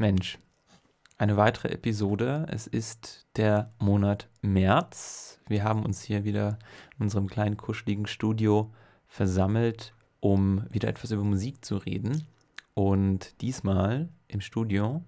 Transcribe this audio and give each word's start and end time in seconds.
Mensch, 0.00 0.38
eine 1.18 1.36
weitere 1.36 1.68
Episode. 1.68 2.46
Es 2.48 2.66
ist 2.66 3.26
der 3.36 3.68
Monat 3.78 4.30
März. 4.40 5.38
Wir 5.46 5.62
haben 5.62 5.84
uns 5.84 6.02
hier 6.02 6.24
wieder 6.24 6.58
in 6.96 7.04
unserem 7.04 7.28
kleinen 7.28 7.58
kuscheligen 7.58 8.06
Studio 8.06 8.72
versammelt, 9.06 9.92
um 10.18 10.64
wieder 10.70 10.88
etwas 10.88 11.10
über 11.10 11.22
Musik 11.22 11.62
zu 11.62 11.76
reden. 11.76 12.26
Und 12.72 13.42
diesmal 13.42 14.08
im 14.26 14.40
Studio 14.40 15.04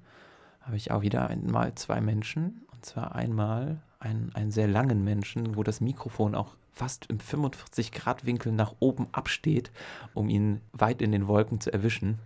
habe 0.61 0.77
ich 0.77 0.91
auch 0.91 1.01
wieder 1.01 1.27
einmal 1.29 1.75
zwei 1.75 2.03
Menschen. 2.03 2.67
Und 2.71 2.85
zwar 2.85 3.15
einmal 3.15 3.81
einen, 3.99 4.31
einen 4.35 4.51
sehr 4.51 4.69
langen 4.69 5.03
Menschen, 5.03 5.57
wo 5.57 5.63
das 5.63 5.81
Mikrofon 5.81 6.35
auch 6.35 6.55
fast 6.71 7.07
im 7.07 7.17
45-Grad-Winkel 7.17 8.53
nach 8.53 8.75
oben 8.79 9.07
absteht, 9.13 9.73
um 10.13 10.29
ihn 10.29 10.61
weit 10.73 11.01
in 11.01 11.13
den 11.13 11.29
Wolken 11.29 11.61
zu 11.61 11.73
erwischen. 11.73 12.19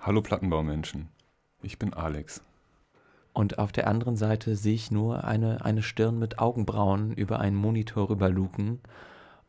Hallo 0.00 0.22
Plattenbaumenschen, 0.22 1.08
ich 1.66 1.78
bin 1.78 1.92
Alex. 1.92 2.42
Und 3.32 3.58
auf 3.58 3.70
der 3.70 3.86
anderen 3.86 4.16
Seite 4.16 4.56
sehe 4.56 4.74
ich 4.74 4.90
nur 4.90 5.24
eine, 5.24 5.62
eine 5.64 5.82
Stirn 5.82 6.18
mit 6.18 6.38
Augenbrauen 6.38 7.12
über 7.12 7.38
einen 7.38 7.56
Monitor 7.56 8.08
rüberluken 8.08 8.80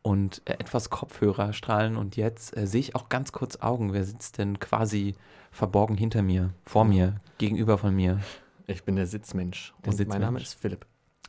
und 0.01 0.41
äh, 0.45 0.53
etwas 0.53 0.89
Kopfhörer 0.89 1.53
strahlen. 1.53 1.95
Und 1.95 2.17
jetzt 2.17 2.55
äh, 2.57 2.67
sehe 2.67 2.81
ich 2.81 2.95
auch 2.95 3.07
ganz 3.07 3.31
kurz 3.31 3.57
Augen. 3.57 3.93
Wer 3.93 4.03
sitzt 4.03 4.39
denn 4.39 4.59
quasi 4.59 5.15
verborgen 5.51 5.95
hinter 5.95 6.21
mir, 6.21 6.49
vor 6.65 6.83
mir, 6.83 7.21
gegenüber 7.37 7.77
von 7.77 7.95
mir? 7.95 8.19
Ich 8.65 8.83
bin 8.83 8.97
der 8.97 9.07
Sitzmensch. 9.07 9.73
Der 9.85 9.91
und 9.91 9.97
Sitzmensch. 9.97 10.19
mein 10.19 10.33
Name 10.33 10.41
ist 10.41 10.55
Philipp. 10.55 10.85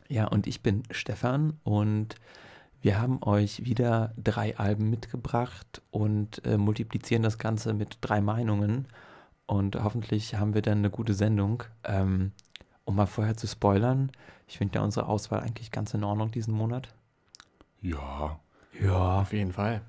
Ja, 0.08 0.26
und 0.26 0.48
ich 0.48 0.62
bin 0.62 0.82
Stefan 0.90 1.60
und 1.62 2.16
wir 2.80 3.00
haben 3.00 3.22
euch 3.22 3.64
wieder 3.64 4.14
drei 4.16 4.56
Alben 4.56 4.90
mitgebracht 4.90 5.82
und 5.90 6.44
äh, 6.44 6.56
multiplizieren 6.56 7.22
das 7.22 7.38
Ganze 7.38 7.74
mit 7.74 7.98
drei 8.00 8.20
Meinungen. 8.20 8.88
Und 9.48 9.82
hoffentlich 9.82 10.34
haben 10.34 10.52
wir 10.54 10.60
dann 10.62 10.78
eine 10.78 10.90
gute 10.90 11.14
Sendung. 11.14 11.64
Ähm, 11.82 12.32
um 12.84 12.94
mal 12.96 13.06
vorher 13.06 13.36
zu 13.36 13.46
spoilern, 13.48 14.12
ich 14.46 14.58
finde 14.58 14.76
ja 14.78 14.84
unsere 14.84 15.06
Auswahl 15.06 15.40
eigentlich 15.40 15.70
ganz 15.70 15.92
in 15.94 16.04
Ordnung 16.04 16.30
diesen 16.30 16.54
Monat. 16.54 16.94
Ja, 17.80 18.38
Ja, 18.80 19.20
Auf 19.22 19.32
jeden 19.32 19.52
Fall. 19.52 19.80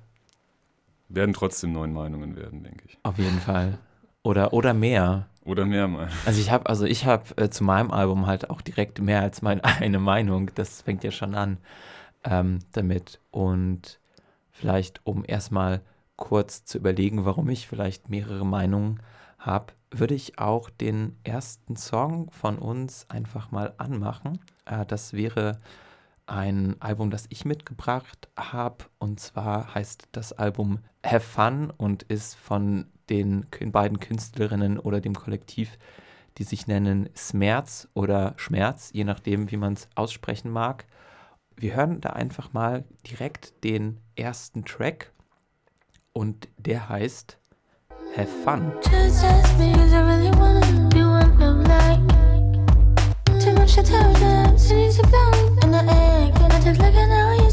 werden 1.08 1.34
trotzdem 1.34 1.72
neun 1.72 1.92
Meinungen 1.92 2.36
werden, 2.36 2.62
denke 2.62 2.84
ich. 2.86 2.98
auf 3.02 3.18
jeden 3.18 3.40
Fall. 3.40 3.78
Oder, 4.22 4.52
oder 4.54 4.74
mehr. 4.74 5.28
Oder 5.44 5.64
mehr 5.66 5.88
mal. 5.88 6.08
Also 6.26 6.40
ich 6.40 6.50
habe 6.50 6.66
also 6.66 6.84
ich 6.84 7.04
habe 7.06 7.36
äh, 7.36 7.48
zu 7.50 7.64
meinem 7.64 7.90
Album 7.90 8.26
halt 8.26 8.50
auch 8.50 8.60
direkt 8.62 9.00
mehr 9.00 9.20
als 9.22 9.42
meine 9.42 9.62
eine 9.80 9.98
Meinung. 9.98 10.50
Das 10.54 10.82
fängt 10.82 11.04
ja 11.04 11.10
schon 11.10 11.34
an 11.34 11.58
ähm, 12.24 12.60
damit. 12.72 13.20
Und 13.30 13.98
vielleicht, 14.50 15.00
um 15.04 15.24
erstmal 15.26 15.80
kurz 16.16 16.64
zu 16.64 16.78
überlegen, 16.78 17.24
warum 17.24 17.48
ich 17.48 17.66
vielleicht 17.66 18.08
mehrere 18.10 18.44
Meinungen 18.46 18.98
habe, 18.98 19.10
würde 19.90 20.14
ich 20.14 20.38
auch 20.38 20.70
den 20.70 21.18
ersten 21.24 21.76
Song 21.76 22.30
von 22.30 22.58
uns 22.58 23.08
einfach 23.08 23.50
mal 23.50 23.74
anmachen. 23.78 24.38
Äh, 24.64 24.86
das 24.86 25.12
wäre 25.12 25.60
ein 26.26 26.76
Album, 26.80 27.10
das 27.10 27.26
ich 27.28 27.44
mitgebracht 27.44 28.28
habe. 28.36 28.84
Und 28.98 29.18
zwar 29.18 29.74
heißt 29.74 30.08
das 30.12 30.32
Album 30.32 30.78
Have 31.04 31.26
Fun 31.26 31.72
und 31.76 32.04
ist 32.04 32.36
von 32.36 32.86
den 33.08 33.46
beiden 33.72 33.98
Künstlerinnen 33.98 34.78
oder 34.78 35.00
dem 35.00 35.14
Kollektiv, 35.14 35.76
die 36.38 36.44
sich 36.44 36.68
nennen 36.68 37.08
Smerz 37.16 37.88
oder 37.94 38.34
Schmerz, 38.36 38.90
je 38.92 39.02
nachdem, 39.02 39.50
wie 39.50 39.56
man 39.56 39.72
es 39.72 39.88
aussprechen 39.96 40.50
mag. 40.50 40.86
Wir 41.56 41.74
hören 41.74 42.00
da 42.00 42.10
einfach 42.10 42.52
mal 42.52 42.84
direkt 43.06 43.64
den 43.64 43.98
ersten 44.14 44.64
Track 44.64 45.12
und 46.12 46.48
der 46.56 46.88
heißt 46.88 47.39
Have 48.16 48.28
Fun. 48.44 48.72
Just 48.82 49.24
ask 49.24 49.58
me 49.58 49.72
'cause 49.74 49.92
I 49.92 50.00
really 50.00 50.30
wanna 50.32 50.88
be 50.88 51.02
one 51.02 51.42
of 51.42 51.56
like 51.68 52.00
Too 53.40 53.52
much 53.54 53.74
to 53.76 53.82
tell 53.82 54.12
them, 54.14 54.58
so 54.58 54.74
need 54.74 54.92
to 54.92 55.02
blow 55.06 55.30
And 55.62 55.74
I 55.76 55.78
ain't 56.24 56.34
gonna 56.34 56.60
take 56.60 56.78
like 56.78 56.94
an 56.94 57.10
hour, 57.12 57.49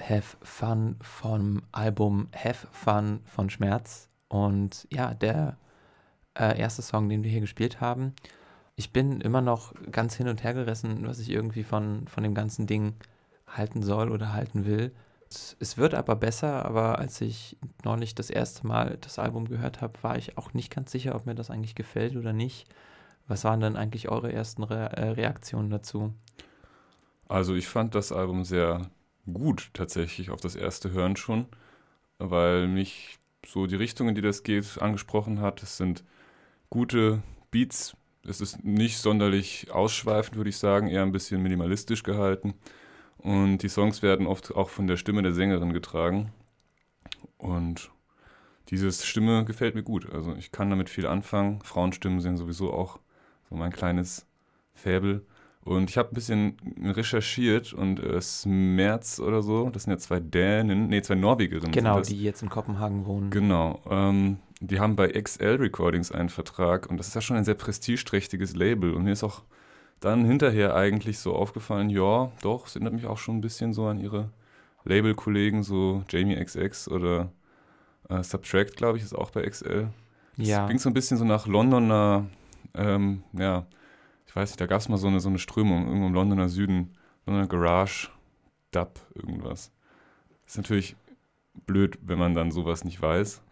Have 0.00 0.36
Fun 0.42 0.96
vom 1.00 1.62
Album 1.72 2.28
Have 2.34 2.66
Fun 2.72 3.20
von 3.24 3.50
Schmerz. 3.50 4.08
Und 4.28 4.86
ja, 4.90 5.14
der 5.14 5.56
äh, 6.38 6.58
erste 6.58 6.82
Song, 6.82 7.08
den 7.08 7.22
wir 7.22 7.30
hier 7.30 7.40
gespielt 7.40 7.80
haben. 7.80 8.14
Ich 8.76 8.92
bin 8.92 9.20
immer 9.20 9.40
noch 9.40 9.72
ganz 9.90 10.14
hin 10.14 10.28
und 10.28 10.44
her 10.44 10.54
gerissen, 10.54 11.06
was 11.06 11.18
ich 11.18 11.30
irgendwie 11.30 11.62
von, 11.62 12.06
von 12.08 12.22
dem 12.22 12.34
ganzen 12.34 12.66
Ding 12.66 12.94
halten 13.46 13.82
soll 13.82 14.10
oder 14.10 14.32
halten 14.32 14.66
will. 14.66 14.92
Es, 15.30 15.56
es 15.60 15.78
wird 15.78 15.94
aber 15.94 16.14
besser, 16.14 16.64
aber 16.66 16.98
als 16.98 17.20
ich 17.20 17.56
neulich 17.84 18.14
das 18.14 18.30
erste 18.30 18.66
Mal 18.66 18.98
das 19.00 19.18
Album 19.18 19.48
gehört 19.48 19.80
habe, 19.80 19.94
war 20.02 20.18
ich 20.18 20.36
auch 20.36 20.52
nicht 20.52 20.74
ganz 20.74 20.92
sicher, 20.92 21.14
ob 21.14 21.26
mir 21.26 21.34
das 21.34 21.50
eigentlich 21.50 21.74
gefällt 21.74 22.16
oder 22.16 22.32
nicht. 22.32 22.68
Was 23.28 23.44
waren 23.44 23.60
denn 23.60 23.76
eigentlich 23.76 24.08
eure 24.08 24.32
ersten 24.32 24.62
Re 24.62 24.92
äh, 24.92 25.08
Reaktionen 25.10 25.70
dazu? 25.70 26.12
Also 27.28 27.54
ich 27.54 27.66
fand 27.66 27.94
das 27.94 28.12
Album 28.12 28.44
sehr 28.44 28.82
gut 29.32 29.70
tatsächlich 29.72 30.30
auf 30.30 30.40
das 30.40 30.56
erste 30.56 30.90
Hören 30.92 31.16
schon, 31.16 31.46
weil 32.18 32.68
mich 32.68 33.18
so 33.46 33.66
die 33.66 33.76
Richtung, 33.76 34.08
in 34.08 34.14
die 34.14 34.22
das 34.22 34.42
geht, 34.42 34.80
angesprochen 34.80 35.40
hat. 35.40 35.62
Es 35.62 35.76
sind 35.76 36.04
gute 36.70 37.22
Beats. 37.50 37.96
Es 38.24 38.40
ist 38.40 38.64
nicht 38.64 38.98
sonderlich 38.98 39.70
ausschweifend, 39.70 40.36
würde 40.36 40.50
ich 40.50 40.58
sagen, 40.58 40.88
eher 40.88 41.02
ein 41.02 41.12
bisschen 41.12 41.42
minimalistisch 41.42 42.02
gehalten. 42.02 42.54
Und 43.18 43.58
die 43.58 43.68
Songs 43.68 44.02
werden 44.02 44.26
oft 44.26 44.54
auch 44.54 44.68
von 44.68 44.86
der 44.86 44.96
Stimme 44.96 45.22
der 45.22 45.32
Sängerin 45.32 45.72
getragen. 45.72 46.32
Und 47.38 47.90
diese 48.68 48.90
Stimme 48.90 49.44
gefällt 49.44 49.74
mir 49.74 49.84
gut. 49.84 50.10
Also 50.12 50.34
ich 50.34 50.50
kann 50.50 50.70
damit 50.70 50.90
viel 50.90 51.06
anfangen. 51.06 51.60
Frauenstimmen 51.62 52.20
sind 52.20 52.36
sowieso 52.36 52.72
auch 52.72 52.98
so 53.48 53.54
mein 53.54 53.72
kleines 53.72 54.26
Faible. 54.74 55.24
Und 55.66 55.90
ich 55.90 55.98
habe 55.98 56.10
ein 56.10 56.14
bisschen 56.14 56.56
recherchiert 56.84 57.72
und 57.72 57.98
äh, 57.98 58.20
Smerz 58.20 59.18
oder 59.18 59.42
so, 59.42 59.68
das 59.70 59.82
sind 59.82 59.90
ja 59.94 59.98
zwei 59.98 60.20
Dänen, 60.20 60.86
nee, 60.86 61.02
zwei 61.02 61.16
Norwegerinnen. 61.16 61.72
Genau, 61.72 62.00
die 62.00 62.22
jetzt 62.22 62.40
in 62.40 62.48
Kopenhagen 62.48 63.04
wohnen. 63.04 63.30
Genau. 63.30 63.80
Ähm, 63.90 64.38
die 64.60 64.78
haben 64.78 64.94
bei 64.94 65.08
XL 65.08 65.56
Recordings 65.56 66.12
einen 66.12 66.28
Vertrag 66.28 66.88
und 66.88 66.98
das 66.98 67.08
ist 67.08 67.14
ja 67.14 67.20
schon 67.20 67.36
ein 67.36 67.44
sehr 67.44 67.54
prestigeträchtiges 67.56 68.54
Label. 68.54 68.94
Und 68.94 69.02
mir 69.02 69.12
ist 69.12 69.24
auch 69.24 69.42
dann 69.98 70.24
hinterher 70.24 70.76
eigentlich 70.76 71.18
so 71.18 71.34
aufgefallen, 71.34 71.90
ja, 71.90 72.30
doch, 72.42 72.68
es 72.68 72.76
erinnert 72.76 72.94
mich 72.94 73.06
auch 73.06 73.18
schon 73.18 73.38
ein 73.38 73.40
bisschen 73.40 73.72
so 73.72 73.86
an 73.86 73.98
ihre 73.98 74.30
Label-Kollegen, 74.84 75.64
so 75.64 76.04
Jamie 76.08 76.36
XX 76.36 76.88
oder 76.92 77.32
äh, 78.08 78.22
Subtract, 78.22 78.76
glaube 78.76 78.98
ich, 78.98 79.04
ist 79.04 79.14
auch 79.16 79.30
bei 79.32 79.42
XL. 79.42 79.88
Das 80.36 80.46
Ja. 80.46 80.66
klingt 80.66 80.80
so 80.80 80.90
ein 80.90 80.94
bisschen 80.94 81.16
so 81.16 81.24
nach 81.24 81.48
Londoner, 81.48 82.26
ähm, 82.74 83.24
ja, 83.32 83.66
weiß 84.36 84.50
nicht, 84.50 84.60
da 84.60 84.66
gab 84.66 84.80
es 84.80 84.88
mal 84.88 84.98
so 84.98 85.08
eine, 85.08 85.20
so 85.20 85.28
eine 85.28 85.38
Strömung, 85.38 85.86
irgendwo 85.86 86.06
im 86.06 86.14
Londoner 86.14 86.48
Süden, 86.48 86.96
Londoner 87.26 87.48
Garage, 87.48 88.10
Dub, 88.70 89.00
irgendwas. 89.14 89.72
Ist 90.46 90.56
natürlich 90.56 90.96
blöd, 91.66 91.98
wenn 92.02 92.18
man 92.18 92.34
dann 92.34 92.50
sowas 92.50 92.84
nicht 92.84 93.00
weiß, 93.00 93.42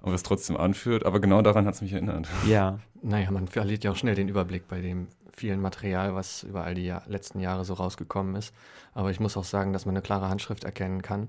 aber 0.00 0.14
es 0.14 0.22
trotzdem 0.22 0.56
anführt, 0.56 1.04
aber 1.04 1.20
genau 1.20 1.42
daran 1.42 1.66
hat 1.66 1.74
es 1.74 1.82
mich 1.82 1.92
erinnert. 1.92 2.28
Ja, 2.46 2.78
Naja, 3.02 3.30
man 3.30 3.48
verliert 3.48 3.84
ja 3.84 3.92
auch 3.92 3.96
schnell 3.96 4.14
den 4.14 4.28
Überblick 4.28 4.68
bei 4.68 4.80
dem 4.80 5.08
vielen 5.32 5.60
Material, 5.60 6.14
was 6.14 6.42
über 6.42 6.64
all 6.64 6.74
die 6.74 6.84
Jahr 6.84 7.02
letzten 7.06 7.40
Jahre 7.40 7.64
so 7.64 7.74
rausgekommen 7.74 8.34
ist. 8.34 8.54
Aber 8.92 9.10
ich 9.10 9.20
muss 9.20 9.36
auch 9.36 9.44
sagen, 9.44 9.72
dass 9.72 9.86
man 9.86 9.94
eine 9.94 10.02
klare 10.02 10.28
Handschrift 10.28 10.64
erkennen 10.64 11.02
kann. 11.02 11.28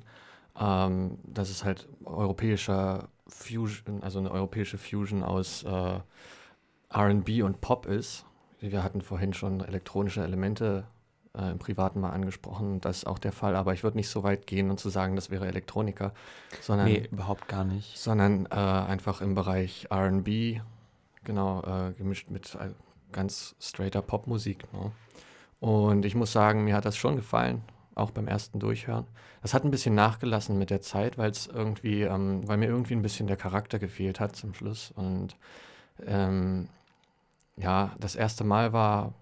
Ähm, 0.59 1.17
dass 1.23 1.49
es 1.49 1.63
halt 1.63 1.87
europäischer 2.03 3.07
Fusion, 3.27 4.03
also 4.03 4.19
eine 4.19 4.31
europäische 4.31 4.77
Fusion 4.77 5.23
aus 5.23 5.63
äh, 5.63 5.99
RB 6.93 7.43
und 7.43 7.61
Pop 7.61 7.85
ist. 7.85 8.25
Wir 8.61 8.83
hatten 8.83 9.01
vorhin 9.01 9.33
schon 9.33 9.61
elektronische 9.61 10.23
Elemente 10.23 10.85
äh, 11.37 11.51
im 11.51 11.59
Privaten 11.59 11.99
mal 11.99 12.11
angesprochen. 12.11 12.79
Das 12.81 12.97
ist 12.97 13.07
auch 13.07 13.19
der 13.19 13.31
Fall, 13.31 13.55
aber 13.55 13.73
ich 13.73 13.83
würde 13.83 13.97
nicht 13.97 14.09
so 14.09 14.23
weit 14.23 14.45
gehen 14.47 14.69
und 14.69 14.79
zu 14.79 14.89
sagen, 14.89 15.15
das 15.15 15.29
wäre 15.29 15.47
Elektronika, 15.47 16.13
sondern 16.61 16.87
nee, 16.87 17.07
überhaupt 17.11 17.47
gar 17.47 17.63
nicht. 17.63 17.97
sondern 17.97 18.45
äh, 18.45 18.55
einfach 18.55 19.21
im 19.21 19.33
Bereich 19.33 19.87
RB, 19.91 20.61
genau, 21.23 21.61
äh, 21.63 21.93
gemischt 21.93 22.29
mit 22.29 22.55
äh, 22.55 22.69
ganz 23.11 23.55
straighter 23.59 24.01
Popmusik. 24.01 24.71
Ne? 24.73 24.91
Und 25.59 26.05
ich 26.05 26.15
muss 26.15 26.31
sagen, 26.31 26.63
mir 26.63 26.75
hat 26.75 26.85
das 26.85 26.97
schon 26.97 27.15
gefallen, 27.15 27.63
auch 27.95 28.11
beim 28.11 28.27
ersten 28.27 28.59
Durchhören. 28.59 29.05
Das 29.41 29.53
hat 29.53 29.63
ein 29.63 29.71
bisschen 29.71 29.95
nachgelassen 29.95 30.57
mit 30.57 30.69
der 30.69 30.81
Zeit, 30.81 31.17
weil 31.17 31.31
es 31.31 31.47
irgendwie, 31.47 32.03
ähm, 32.03 32.47
weil 32.47 32.57
mir 32.57 32.67
irgendwie 32.67 32.93
ein 32.93 33.01
bisschen 33.01 33.27
der 33.27 33.37
Charakter 33.37 33.79
gefehlt 33.79 34.19
hat 34.19 34.35
zum 34.35 34.53
Schluss. 34.53 34.91
Und 34.95 35.35
ähm, 36.05 36.67
ja, 37.61 37.95
das 37.99 38.15
erste 38.15 38.43
Mal 38.43 38.73
war, 38.73 39.13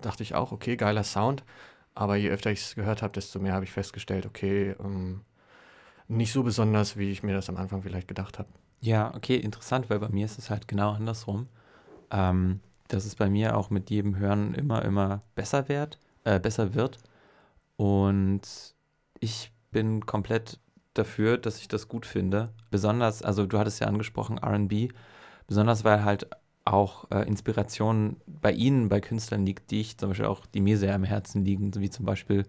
dachte 0.00 0.22
ich 0.22 0.34
auch, 0.34 0.52
okay, 0.52 0.76
geiler 0.76 1.04
Sound. 1.04 1.44
Aber 1.94 2.16
je 2.16 2.30
öfter 2.30 2.50
ich 2.50 2.60
es 2.60 2.74
gehört 2.74 3.02
habe, 3.02 3.12
desto 3.12 3.38
mehr 3.38 3.54
habe 3.54 3.64
ich 3.64 3.70
festgestellt, 3.70 4.26
okay, 4.26 4.74
ähm, 4.80 5.20
nicht 6.08 6.32
so 6.32 6.42
besonders, 6.42 6.96
wie 6.96 7.10
ich 7.10 7.22
mir 7.22 7.34
das 7.34 7.48
am 7.48 7.56
Anfang 7.56 7.82
vielleicht 7.82 8.08
gedacht 8.08 8.38
habe. 8.38 8.48
Ja, 8.80 9.14
okay, 9.14 9.36
interessant, 9.36 9.88
weil 9.88 10.00
bei 10.00 10.08
mir 10.08 10.24
ist 10.24 10.38
es 10.38 10.50
halt 10.50 10.68
genau 10.68 10.90
andersrum. 10.90 11.48
Ähm, 12.10 12.60
dass 12.88 13.04
es 13.06 13.14
bei 13.14 13.30
mir 13.30 13.56
auch 13.56 13.70
mit 13.70 13.90
jedem 13.90 14.16
Hören 14.16 14.54
immer, 14.54 14.84
immer 14.84 15.22
besser 15.34 15.68
wird, 15.68 15.98
äh, 16.24 16.38
besser 16.38 16.74
wird. 16.74 16.98
Und 17.76 18.42
ich 19.20 19.52
bin 19.70 20.04
komplett 20.04 20.60
dafür, 20.92 21.38
dass 21.38 21.58
ich 21.58 21.68
das 21.68 21.88
gut 21.88 22.06
finde. 22.06 22.52
Besonders, 22.70 23.22
also 23.22 23.46
du 23.46 23.58
hattest 23.58 23.80
ja 23.80 23.86
angesprochen, 23.86 24.38
RB, 24.38 24.92
besonders 25.46 25.84
weil 25.84 26.04
halt 26.04 26.28
auch 26.64 27.10
äh, 27.10 27.26
Inspiration 27.26 28.16
bei 28.26 28.52
ihnen, 28.52 28.88
bei 28.88 29.00
Künstlern 29.00 29.44
liegt, 29.44 29.70
die 29.70 29.80
ich 29.80 29.98
zum 29.98 30.10
Beispiel 30.10 30.26
auch, 30.26 30.46
die 30.46 30.60
mir 30.60 30.78
sehr 30.78 30.94
am 30.94 31.04
Herzen 31.04 31.44
liegen, 31.44 31.74
wie 31.76 31.90
zum 31.90 32.06
Beispiel 32.06 32.44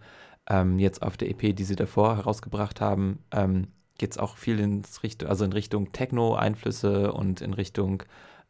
ähm, 0.50 0.80
jetzt 0.80 1.02
auf 1.02 1.18
der 1.18 1.30
EP, 1.30 1.56
die 1.56 1.64
sie 1.64 1.76
davor 1.76 2.18
herausgebracht 2.18 2.80
haben, 2.82 3.20
ähm, 3.32 3.68
geht 3.98 4.12
es 4.12 4.18
auch 4.18 4.38
viel 4.38 4.60
ins 4.60 5.04
Richtung, 5.04 5.30
also 5.30 5.46
in 5.46 5.54
Richtung 5.54 5.92
Techno-Einflüsse 5.92 7.12
und 7.14 7.42
in 7.42 7.54
Richtung 7.54 8.04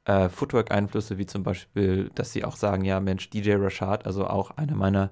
äh, 0.06 0.30
Footwork-Einflüsse, 0.30 1.18
wie 1.18 1.26
zum 1.26 1.44
Beispiel, 1.44 2.12
dass 2.16 2.32
sie 2.32 2.44
auch 2.44 2.56
sagen, 2.56 2.84
ja, 2.86 3.00
Mensch, 3.00 3.30
DJ 3.30 3.54
Rashad, 3.56 4.06
also 4.06 4.28
auch 4.28 4.52
einer 4.52 4.76
meiner 4.76 5.12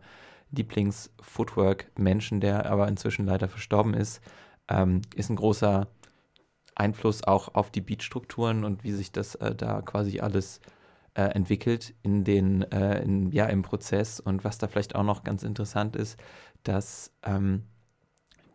Lieblings-Footwork-Menschen, 0.52 2.42
der 2.42 2.68
aber 2.68 2.88
inzwischen 2.88 3.26
leider 3.26 3.48
verstorben 3.48 3.94
ist, 3.94 4.22
ähm, 4.70 5.02
ist 5.16 5.30
ein 5.30 5.36
großer 5.36 5.88
Einfluss 6.76 7.24
auch 7.24 7.54
auf 7.56 7.70
die 7.72 7.82
Beatstrukturen 7.82 8.64
und 8.64 8.84
wie 8.84 8.92
sich 8.92 9.12
das 9.12 9.36
äh, 9.36 9.56
da 9.56 9.82
quasi 9.82 10.20
alles 10.20 10.60
äh, 11.16 11.24
entwickelt 11.24 11.94
in 12.02 12.24
den, 12.24 12.64
äh, 12.72 13.02
in, 13.04 13.32
ja, 13.32 13.46
im 13.46 13.62
Prozess. 13.62 14.20
Und 14.20 14.44
was 14.44 14.58
da 14.58 14.68
vielleicht 14.68 14.96
auch 14.96 15.04
noch 15.04 15.24
ganz 15.24 15.44
interessant 15.44 15.96
ist, 15.96 16.20
dass 16.64 17.12
ähm, 17.24 17.64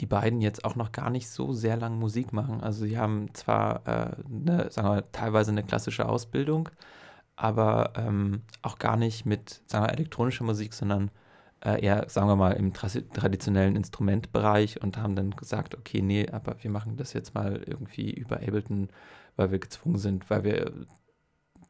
die 0.01 0.07
beiden 0.07 0.41
jetzt 0.41 0.65
auch 0.65 0.77
noch 0.77 0.93
gar 0.93 1.11
nicht 1.11 1.29
so 1.29 1.53
sehr 1.53 1.77
lange 1.77 1.97
Musik 1.97 2.33
machen. 2.33 2.61
Also 2.61 2.85
sie 2.87 2.99
haben 2.99 3.35
zwar 3.35 3.83
eine, 3.87 4.71
sagen 4.71 4.89
wir, 4.89 5.11
teilweise 5.11 5.51
eine 5.51 5.65
klassische 5.65 6.09
Ausbildung, 6.09 6.69
aber 7.35 7.93
ähm, 7.97 8.43
auch 8.63 8.79
gar 8.79 8.97
nicht 8.97 9.27
mit, 9.27 9.61
sagen 9.67 9.87
wir, 9.87 9.93
elektronischer 9.93 10.45
Musik, 10.45 10.73
sondern 10.73 11.11
äh, 11.65 11.83
eher, 11.85 12.09
sagen 12.09 12.29
wir 12.29 12.37
mal, 12.37 12.53
im 12.53 12.73
traditionellen 12.73 13.77
Instrumentbereich 13.77 14.83
und 14.83 14.97
haben 14.97 15.17
dann 15.17 15.33
gesagt, 15.33 15.77
okay, 15.77 16.03
nee, 16.03 16.29
aber 16.31 16.57
wir 16.63 16.71
machen 16.71 16.97
das 16.97 17.13
jetzt 17.13 17.35
mal 17.35 17.63
irgendwie 17.67 18.11
über 18.11 18.37
Ableton, 18.37 18.89
weil 19.37 19.51
wir 19.51 19.59
gezwungen 19.59 19.99
sind, 19.99 20.29
weil 20.31 20.45
wir 20.45 20.73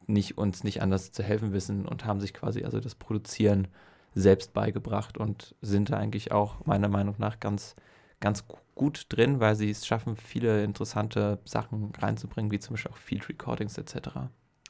nicht, 0.07 0.37
uns 0.37 0.63
nicht 0.63 0.81
anders 0.81 1.11
zu 1.11 1.23
helfen 1.23 1.53
wissen 1.53 1.85
und 1.85 2.05
haben 2.05 2.19
sich 2.19 2.33
quasi 2.33 2.63
also 2.63 2.79
das 2.79 2.95
Produzieren 2.95 3.67
selbst 4.15 4.53
beigebracht 4.53 5.17
und 5.17 5.55
sind 5.61 5.91
da 5.91 5.97
eigentlich 5.97 6.31
auch 6.31 6.65
meiner 6.65 6.89
Meinung 6.89 7.15
nach 7.19 7.39
ganz 7.39 7.75
ganz 8.19 8.45
gut 8.75 9.05
drin, 9.09 9.39
weil 9.39 9.55
sie 9.55 9.69
es 9.69 9.85
schaffen, 9.85 10.15
viele 10.15 10.63
interessante 10.63 11.39
Sachen 11.45 11.91
reinzubringen, 11.97 12.51
wie 12.51 12.59
zum 12.59 12.73
Beispiel 12.73 12.91
auch 12.91 12.97
Field 12.97 13.29
Recordings 13.29 13.77
etc. 13.77 14.09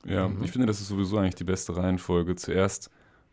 Ja, 0.06 0.28
mhm. 0.28 0.44
ich 0.44 0.52
finde, 0.52 0.68
das 0.68 0.82
ist 0.82 0.88
sowieso 0.88 1.18
eigentlich 1.18 1.36
die 1.36 1.44
beste 1.44 1.76
Reihenfolge. 1.76 2.36
Zuerst 2.36 2.90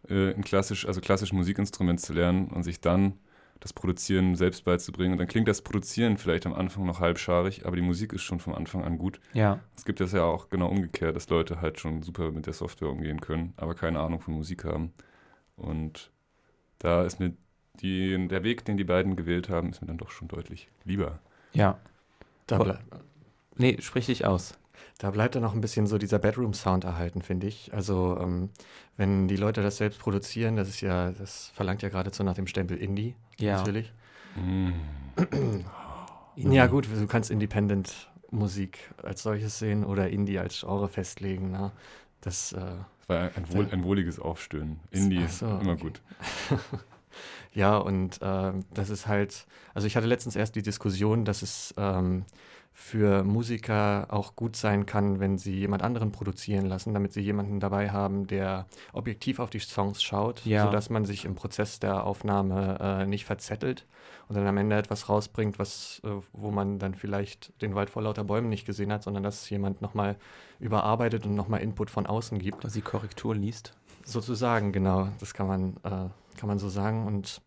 äh, 0.09 0.35
ein 0.35 0.45
klassisch, 0.45 0.87
also 0.87 1.01
klassisch 1.01 1.33
Musikinstrument 1.33 2.01
zu 2.01 2.13
lernen 2.13 2.49
und 2.49 2.63
sich 2.63 2.81
dann 2.81 3.15
das 3.61 3.73
Produzieren 3.73 4.35
selbst 4.37 4.65
beizubringen. 4.65 5.13
Und 5.13 5.19
dann 5.19 5.29
klingt 5.29 5.49
das 5.49 5.63
Produzieren 5.63 6.19
vielleicht 6.19 6.47
am 6.47 6.53
Anfang 6.53 6.85
noch 6.85 7.01
halbscharig, 7.01 7.65
aber 7.67 7.77
die 7.77 7.83
Musik 7.83 8.13
ist 8.13 8.23
schon 8.23 8.41
vom 8.41 8.55
Anfang 8.55 8.85
an 8.85 8.99
gut. 8.99 9.21
Ja. 9.33 9.61
Es 9.77 9.85
gibt 9.85 10.01
das 10.01 10.13
ja 10.13 10.25
auch 10.25 10.49
genau 10.49 10.69
umgekehrt, 10.69 11.17
dass 11.17 11.29
Leute 11.29 11.61
halt 11.61 11.81
schon 11.81 12.03
super 12.03 12.31
mit 12.31 12.47
der 12.47 12.53
Software 12.53 12.91
umgehen 12.91 13.21
können, 13.21 13.55
aber 13.57 13.75
keine 13.75 14.01
Ahnung 14.01 14.21
von 14.21 14.35
Musik 14.35 14.65
haben. 14.65 14.93
Und 15.57 16.11
da 16.79 17.03
ist 17.03 17.19
mir 17.19 17.33
die, 17.81 18.29
der 18.29 18.43
Weg, 18.43 18.65
den 18.65 18.77
die 18.77 18.85
beiden 18.85 19.17
gewählt 19.17 19.49
haben, 19.49 19.71
ist 19.71 19.81
mir 19.81 19.89
dann 19.89 19.99
doch 19.99 20.11
schon 20.11 20.29
deutlich 20.29 20.69
lieber. 20.85 21.21
Ja. 21.53 21.79
Da 22.47 22.79
nee, 23.57 23.79
sprich 23.81 24.07
dich 24.07 24.25
aus. 24.25 24.59
Da 24.99 25.11
bleibt 25.11 25.35
dann 25.35 25.43
noch 25.43 25.55
ein 25.55 25.61
bisschen 25.61 25.87
so 25.87 25.99
dieser 25.99 26.19
Bedroom-Sound 26.19 26.85
erhalten, 26.85 27.23
finde 27.23 27.47
ich. 27.47 27.73
Also, 27.73 28.19
ähm, 28.21 28.51
wenn 28.97 29.29
die 29.29 29.37
Leute 29.37 29.63
das 29.63 29.77
selbst 29.77 30.01
produzieren, 30.01 30.57
das 30.57 30.69
ist 30.69 30.81
ja, 30.81 31.13
das 31.13 31.51
verlangt 31.55 31.83
ja 31.83 31.89
geradezu 31.89 32.23
nach 32.23 32.35
dem 32.35 32.47
Stempel 32.47 32.77
Indie, 32.77 33.15
ja. 33.39 33.59
natürlich. 33.59 33.93
Mm. 34.37 34.73
ja, 36.37 36.67
gut, 36.67 36.89
du 36.93 37.07
kannst 37.07 37.31
Independent-Musik 37.31 38.79
als 39.03 39.23
solches 39.23 39.59
sehen 39.59 39.85
oder 39.85 40.09
Indie 40.09 40.39
als 40.39 40.61
Genre 40.61 40.89
festlegen. 40.89 41.51
Ne? 41.51 41.73
Das, 42.21 42.53
äh, 42.53 42.57
das 42.61 43.09
war 43.09 43.31
ein, 43.37 43.53
wohl, 43.53 43.69
ein 43.71 43.85
wohliges 43.85 44.19
Aufstöhnen. 44.19 44.81
Indie, 44.91 45.27
so, 45.29 45.47
immer 45.47 45.73
okay. 45.73 45.83
gut. 45.83 46.03
Ja, 47.57 47.79
und 47.79 48.21
äh, 48.21 48.53
das 48.75 48.91
ist 48.91 49.07
halt, 49.07 49.47
also 49.73 49.87
ich 49.87 49.97
hatte 49.97 50.07
letztens 50.07 50.37
erst 50.37 50.57
die 50.57 50.63
Diskussion, 50.63 51.25
dass 51.25 51.41
es 51.41 51.73
ähm, 51.79 52.27
für 52.79 53.25
Musiker 53.25 54.09
auch 54.11 54.37
gut 54.37 54.55
sein 54.55 54.85
kann, 54.85 55.19
wenn 55.19 55.39
sie 55.39 55.55
jemand 55.55 55.83
anderen 55.83 56.13
produzieren 56.13 56.67
lassen, 56.67 56.93
damit 56.93 57.11
sie 57.15 57.23
jemanden 57.23 57.59
dabei 57.59 57.89
haben, 57.89 58.27
der 58.27 58.67
objektiv 58.93 59.39
auf 59.39 59.49
die 59.49 59.61
Songs 59.61 60.03
schaut, 60.03 60.45
ja. 60.45 60.67
sodass 60.67 60.91
man 60.91 61.07
sich 61.07 61.25
im 61.25 61.35
Prozess 61.35 61.81
der 61.81 62.05
Aufnahme 62.05 62.77
äh, 62.79 63.07
nicht 63.07 63.25
verzettelt 63.25 63.87
und 64.29 64.37
dann 64.37 64.47
am 64.47 64.59
Ende 64.59 64.77
etwas 64.77 65.09
rausbringt, 65.09 65.59
was, 65.59 66.03
äh, 66.05 66.11
wo 66.35 66.51
man 66.51 66.79
dann 66.79 66.95
vielleicht 66.95 67.61
den 67.63 67.75
Wald 67.75 67.89
vor 67.89 68.03
lauter 68.03 68.25
Bäumen 68.25 68.51
nicht 68.51 68.67
gesehen 68.67 68.93
hat, 68.93 69.05
sondern 69.05 69.23
dass 69.23 69.49
jemand 69.49 69.81
nochmal 69.81 70.17
überarbeitet 70.61 71.25
und 71.25 71.35
nochmal 71.35 71.63
Input 71.63 71.89
von 71.89 72.07
außen 72.07 72.39
gibt. 72.39 72.61
Quasi 72.61 72.83
Korrektur 72.83 73.35
liest. 73.35 73.73
Sozusagen, 74.05 74.73
genau. 74.73 75.09
Das 75.19 75.33
kann 75.33 75.47
man, 75.47 75.77
äh, 75.83 76.11
kann 76.39 76.47
man 76.47 76.59
so 76.59 76.69
sagen. 76.69 77.07
Und 77.07 77.41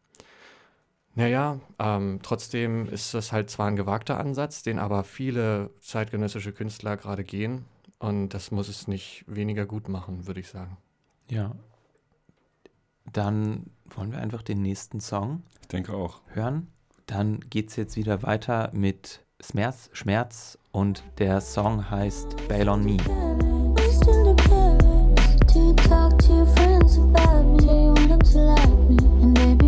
naja, 1.16 1.60
ähm, 1.80 2.20
trotzdem 2.24 2.88
ist 2.88 3.14
das 3.14 3.32
halt 3.32 3.50
zwar 3.50 3.68
ein 3.68 3.76
gewagter 3.76 4.20
Ansatz, 4.20 4.64
den 4.64 4.80
aber 4.80 5.04
viele 5.04 5.72
zeitgenössische 5.82 6.54
Künstler 6.54 6.98
gerade 6.98 7.24
gehen. 7.24 7.66
Und 8.00 8.30
das 8.30 8.52
muss 8.52 8.70
es 8.70 8.88
nicht 8.88 9.26
weniger 9.28 9.66
gut 9.66 9.90
machen, 9.90 10.28
würde 10.28 10.40
ich 10.40 10.48
sagen. 10.48 10.78
Ja. 11.30 11.56
Dann 13.12 13.72
wollen 13.90 14.12
wir 14.12 14.20
einfach 14.20 14.42
den 14.42 14.62
nächsten 14.62 15.02
Song 15.02 15.44
ich 15.62 15.68
denke 15.68 15.94
auch. 15.94 16.22
hören. 16.28 16.68
Dann 17.06 17.40
geht 17.50 17.70
es 17.70 17.76
jetzt 17.76 17.98
wieder 17.98 18.24
weiter 18.24 18.70
mit 18.72 19.22
Schmerz, 19.42 19.90
Schmerz 19.94 20.58
und 20.72 21.04
der 21.18 21.42
Song 21.42 21.90
heißt 21.90 22.48
Bail 22.48 22.70
on 22.70 22.84
Me. 22.84 22.98
Talk 25.90 26.20
to 26.20 26.34
your 26.34 26.46
friends 26.56 26.98
about 26.98 27.44
me. 27.44 27.64
You 27.64 27.94
want 27.94 28.10
them 28.10 28.20
to 28.20 28.38
like 28.38 28.70
me. 28.90 28.98
And 29.24 29.38
we 29.38 29.59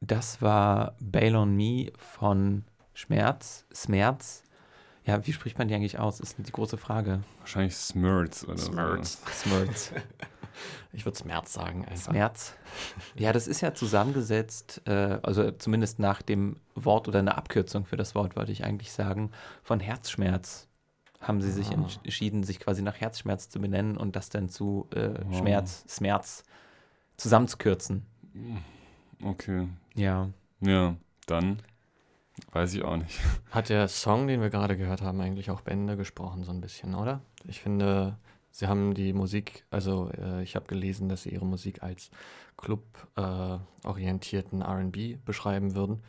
Das 0.00 0.40
war 0.40 0.96
Bail 1.00 1.36
on 1.36 1.54
Me 1.54 1.92
von 1.98 2.64
Schmerz, 2.94 3.66
Smerz 3.74 4.42
ja, 5.08 5.26
wie 5.26 5.32
spricht 5.32 5.56
man 5.56 5.68
die 5.68 5.74
eigentlich 5.74 5.98
aus? 5.98 6.20
Ist 6.20 6.36
die 6.36 6.52
große 6.52 6.76
Frage. 6.76 7.22
Wahrscheinlich 7.38 7.74
oder 7.74 8.58
Smirts. 8.58 9.22
So. 9.24 9.32
Smirts. 9.32 9.92
Ich 10.92 11.04
würde 11.04 11.16
Smerz 11.16 11.52
sagen. 11.52 11.84
Einfach. 11.84 12.10
Smerz. 12.10 12.54
Ja, 13.14 13.32
das 13.32 13.46
ist 13.46 13.60
ja 13.60 13.74
zusammengesetzt, 13.74 14.82
äh, 14.86 15.20
also 15.22 15.52
zumindest 15.52 16.00
nach 16.00 16.20
dem 16.20 16.56
Wort 16.74 17.06
oder 17.06 17.20
eine 17.20 17.38
Abkürzung 17.38 17.84
für 17.84 17.96
das 17.96 18.16
Wort, 18.16 18.34
wollte 18.34 18.50
ich 18.50 18.64
eigentlich 18.64 18.90
sagen, 18.90 19.30
von 19.62 19.78
Herzschmerz. 19.78 20.66
Haben 21.20 21.40
sie 21.40 21.52
sich 21.52 21.70
ah. 21.70 21.86
entschieden, 22.02 22.42
sich 22.42 22.58
quasi 22.58 22.82
nach 22.82 23.00
Herzschmerz 23.00 23.48
zu 23.48 23.60
benennen 23.60 23.96
und 23.96 24.16
das 24.16 24.30
dann 24.30 24.48
zu 24.48 24.88
äh, 24.92 25.10
wow. 25.26 25.38
Schmerz, 25.38 25.84
Smerz 25.88 26.42
zusammenzukürzen. 27.16 28.04
Okay. 29.22 29.68
Ja. 29.94 30.30
Ja, 30.60 30.96
dann 31.26 31.62
Weiß 32.52 32.74
ich 32.74 32.82
auch 32.82 32.96
nicht. 32.96 33.20
Hat 33.50 33.68
der 33.68 33.88
Song, 33.88 34.26
den 34.26 34.40
wir 34.40 34.50
gerade 34.50 34.76
gehört 34.76 35.02
haben, 35.02 35.20
eigentlich 35.20 35.50
auch 35.50 35.60
Bände 35.60 35.96
gesprochen, 35.96 36.44
so 36.44 36.52
ein 36.52 36.60
bisschen, 36.60 36.94
oder? 36.94 37.20
Ich 37.44 37.60
finde, 37.60 38.16
sie 38.50 38.66
haben 38.66 38.94
die 38.94 39.12
Musik, 39.12 39.64
also 39.70 40.10
äh, 40.10 40.42
ich 40.42 40.56
habe 40.56 40.66
gelesen, 40.66 41.08
dass 41.08 41.22
sie 41.22 41.30
ihre 41.30 41.46
Musik 41.46 41.82
als 41.82 42.10
club-orientierten 42.56 44.62
äh, 44.62 44.64
RB 44.64 45.24
beschreiben 45.24 45.74
würden. 45.74 46.02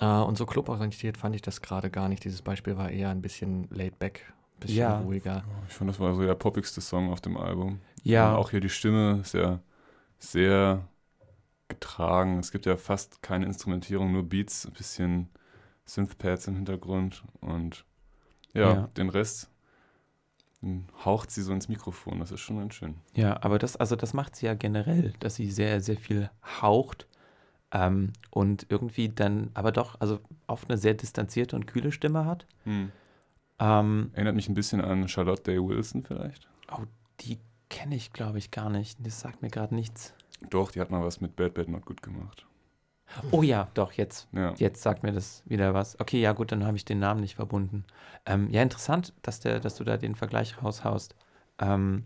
Äh, 0.00 0.06
und 0.06 0.36
so 0.36 0.46
club-orientiert 0.46 1.16
fand 1.16 1.34
ich 1.34 1.42
das 1.42 1.62
gerade 1.62 1.90
gar 1.90 2.08
nicht. 2.08 2.24
Dieses 2.24 2.42
Beispiel 2.42 2.76
war 2.76 2.90
eher 2.90 3.10
ein 3.10 3.22
bisschen 3.22 3.68
laid 3.70 3.98
back, 3.98 4.32
ein 4.56 4.60
bisschen 4.60 4.78
ja. 4.78 5.00
ruhiger. 5.00 5.44
Ich 5.68 5.74
fand, 5.74 5.90
das 5.90 6.00
war 6.00 6.14
so 6.14 6.22
der 6.22 6.34
poppigste 6.34 6.80
Song 6.80 7.10
auf 7.10 7.20
dem 7.20 7.36
Album. 7.36 7.80
Ja. 8.02 8.30
Und 8.30 8.36
auch 8.36 8.50
hier 8.50 8.60
die 8.60 8.68
Stimme 8.68 9.20
ist 9.22 9.34
ja 9.34 9.60
sehr 10.18 10.86
getragen. 11.68 12.38
Es 12.38 12.52
gibt 12.52 12.66
ja 12.66 12.76
fast 12.76 13.22
keine 13.22 13.46
Instrumentierung, 13.46 14.12
nur 14.12 14.24
Beats, 14.24 14.66
ein 14.66 14.72
bisschen 14.72 15.28
Synthpads 15.86 16.46
im 16.48 16.56
Hintergrund 16.56 17.24
und 17.40 17.84
ja, 18.52 18.74
ja, 18.74 18.86
den 18.96 19.08
Rest 19.08 19.50
haucht 21.04 21.30
sie 21.30 21.42
so 21.42 21.52
ins 21.52 21.68
Mikrofon. 21.68 22.18
Das 22.18 22.32
ist 22.32 22.40
schon 22.40 22.58
ganz 22.58 22.74
schön. 22.74 22.96
Ja, 23.14 23.42
aber 23.42 23.58
das, 23.58 23.76
also 23.76 23.94
das 23.94 24.14
macht 24.14 24.34
sie 24.36 24.46
ja 24.46 24.54
generell, 24.54 25.12
dass 25.20 25.36
sie 25.36 25.50
sehr, 25.50 25.80
sehr 25.80 25.96
viel 25.96 26.30
haucht. 26.60 27.06
Ähm, 27.72 28.12
und 28.30 28.66
irgendwie 28.68 29.08
dann 29.08 29.50
aber 29.54 29.72
doch, 29.72 30.00
also 30.00 30.20
oft 30.46 30.68
eine 30.68 30.78
sehr 30.78 30.94
distanzierte 30.94 31.56
und 31.56 31.66
kühle 31.66 31.92
Stimme 31.92 32.24
hat. 32.24 32.46
Hm. 32.64 32.90
Ähm, 33.58 34.10
Erinnert 34.14 34.36
mich 34.36 34.48
ein 34.48 34.54
bisschen 34.54 34.80
an 34.80 35.08
Charlotte 35.08 35.42
Day 35.42 35.58
Wilson 35.58 36.02
vielleicht. 36.02 36.48
oh, 36.72 36.84
die 37.20 37.38
kenne 37.68 37.94
ich, 37.94 38.12
glaube 38.12 38.38
ich, 38.38 38.50
gar 38.50 38.70
nicht. 38.70 38.98
Das 39.04 39.20
sagt 39.20 39.42
mir 39.42 39.50
gerade 39.50 39.74
nichts. 39.74 40.14
Doch, 40.50 40.70
die 40.70 40.80
hat 40.80 40.90
mal 40.90 41.02
was 41.02 41.20
mit 41.20 41.36
Bad 41.36 41.54
Bad 41.54 41.68
Not 41.68 41.84
Good 41.86 42.02
gemacht. 42.02 42.46
Oh 43.30 43.42
ja, 43.42 43.68
doch, 43.74 43.92
jetzt 43.92 44.28
Ja. 44.32 44.54
Jetzt 44.56 44.82
sagt 44.82 45.02
mir 45.02 45.12
das 45.12 45.42
wieder 45.46 45.74
was. 45.74 45.98
Okay, 46.00 46.20
ja 46.20 46.32
gut, 46.32 46.52
dann 46.52 46.64
habe 46.64 46.76
ich 46.76 46.84
den 46.84 46.98
Namen 46.98 47.20
nicht 47.20 47.36
verbunden. 47.36 47.84
Ähm, 48.26 48.50
ja, 48.50 48.62
interessant, 48.62 49.12
dass, 49.22 49.40
der, 49.40 49.60
dass 49.60 49.76
du 49.76 49.84
da 49.84 49.96
den 49.96 50.14
Vergleich 50.14 50.62
raushaust. 50.62 51.14
Ähm, 51.58 52.04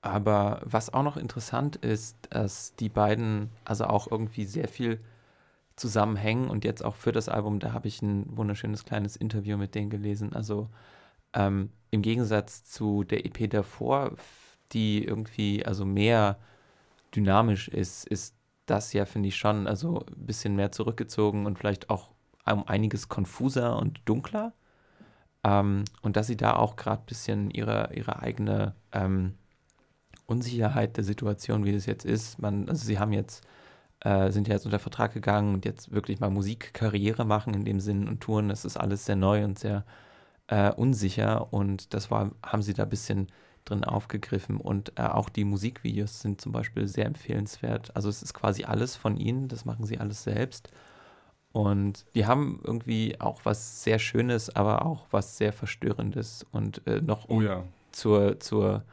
aber 0.00 0.60
was 0.64 0.92
auch 0.92 1.02
noch 1.02 1.16
interessant 1.16 1.76
ist, 1.76 2.16
dass 2.30 2.74
die 2.76 2.88
beiden 2.88 3.50
also 3.64 3.84
auch 3.84 4.10
irgendwie 4.10 4.44
sehr 4.44 4.68
viel 4.68 5.00
zusammenhängen 5.76 6.48
und 6.48 6.64
jetzt 6.64 6.84
auch 6.84 6.94
für 6.94 7.12
das 7.12 7.28
Album, 7.28 7.60
da 7.60 7.72
habe 7.72 7.88
ich 7.88 8.02
ein 8.02 8.36
wunderschönes 8.36 8.84
kleines 8.84 9.16
Interview 9.16 9.56
mit 9.56 9.74
denen 9.74 9.90
gelesen. 9.90 10.32
Also 10.32 10.68
ähm, 11.34 11.70
im 11.90 12.02
Gegensatz 12.02 12.64
zu 12.64 13.04
der 13.04 13.24
EP 13.26 13.48
davor, 13.50 14.16
die 14.72 15.04
irgendwie 15.04 15.64
also 15.64 15.84
mehr 15.84 16.38
dynamisch 17.14 17.68
ist, 17.68 18.06
ist 18.06 18.34
das 18.70 18.92
ja, 18.92 19.04
finde 19.04 19.28
ich 19.28 19.36
schon, 19.36 19.66
also 19.66 20.00
ein 20.00 20.26
bisschen 20.26 20.56
mehr 20.56 20.72
zurückgezogen 20.72 21.46
und 21.46 21.58
vielleicht 21.58 21.90
auch 21.90 22.10
um 22.50 22.66
einiges 22.66 23.08
konfuser 23.08 23.76
und 23.76 24.00
dunkler. 24.04 24.52
Ähm, 25.44 25.84
und 26.02 26.16
dass 26.16 26.26
sie 26.26 26.36
da 26.36 26.56
auch 26.56 26.76
gerade 26.76 27.02
ein 27.02 27.06
bisschen 27.06 27.50
ihre, 27.50 27.90
ihre 27.94 28.20
eigene 28.20 28.74
ähm, 28.92 29.34
Unsicherheit 30.26 30.96
der 30.96 31.04
Situation, 31.04 31.64
wie 31.64 31.74
es 31.74 31.86
jetzt 31.86 32.04
ist. 32.04 32.40
Man, 32.40 32.68
also 32.68 32.84
sie 32.84 32.98
haben 32.98 33.12
jetzt, 33.12 33.46
äh, 34.00 34.30
sind 34.30 34.48
ja 34.48 34.54
jetzt 34.54 34.66
unter 34.66 34.78
Vertrag 34.78 35.12
gegangen 35.14 35.54
und 35.54 35.64
jetzt 35.64 35.92
wirklich 35.92 36.20
mal 36.20 36.30
Musikkarriere 36.30 37.24
machen 37.24 37.54
in 37.54 37.64
dem 37.64 37.80
Sinn 37.80 38.08
und 38.08 38.20
touren. 38.20 38.48
Das 38.48 38.64
ist 38.64 38.76
alles 38.76 39.06
sehr 39.06 39.16
neu 39.16 39.44
und 39.44 39.58
sehr 39.58 39.84
äh, 40.48 40.72
unsicher 40.72 41.52
und 41.52 41.94
das 41.94 42.10
war, 42.10 42.32
haben 42.44 42.62
sie 42.62 42.74
da 42.74 42.82
ein 42.84 42.88
bisschen 42.88 43.28
drin 43.68 43.84
aufgegriffen 43.84 44.58
und 44.58 44.92
äh, 44.96 45.02
auch 45.02 45.28
die 45.28 45.44
Musikvideos 45.44 46.20
sind 46.20 46.40
zum 46.40 46.52
Beispiel 46.52 46.86
sehr 46.86 47.06
empfehlenswert. 47.06 47.94
Also 47.94 48.08
es 48.08 48.22
ist 48.22 48.34
quasi 48.34 48.64
alles 48.64 48.96
von 48.96 49.16
ihnen, 49.16 49.48
das 49.48 49.64
machen 49.64 49.86
sie 49.86 49.98
alles 49.98 50.22
selbst. 50.24 50.70
Und 51.52 52.04
die 52.14 52.26
haben 52.26 52.60
irgendwie 52.62 53.20
auch 53.20 53.40
was 53.44 53.82
sehr 53.82 53.98
Schönes, 53.98 54.54
aber 54.54 54.84
auch 54.84 55.06
was 55.10 55.38
sehr 55.38 55.52
Verstörendes. 55.52 56.46
Und 56.52 56.86
äh, 56.86 57.00
noch 57.00 57.28
Oh 57.28 57.34
um 57.34 57.42
ja. 57.42 57.64
zur, 57.90 58.38
zur 58.38 58.84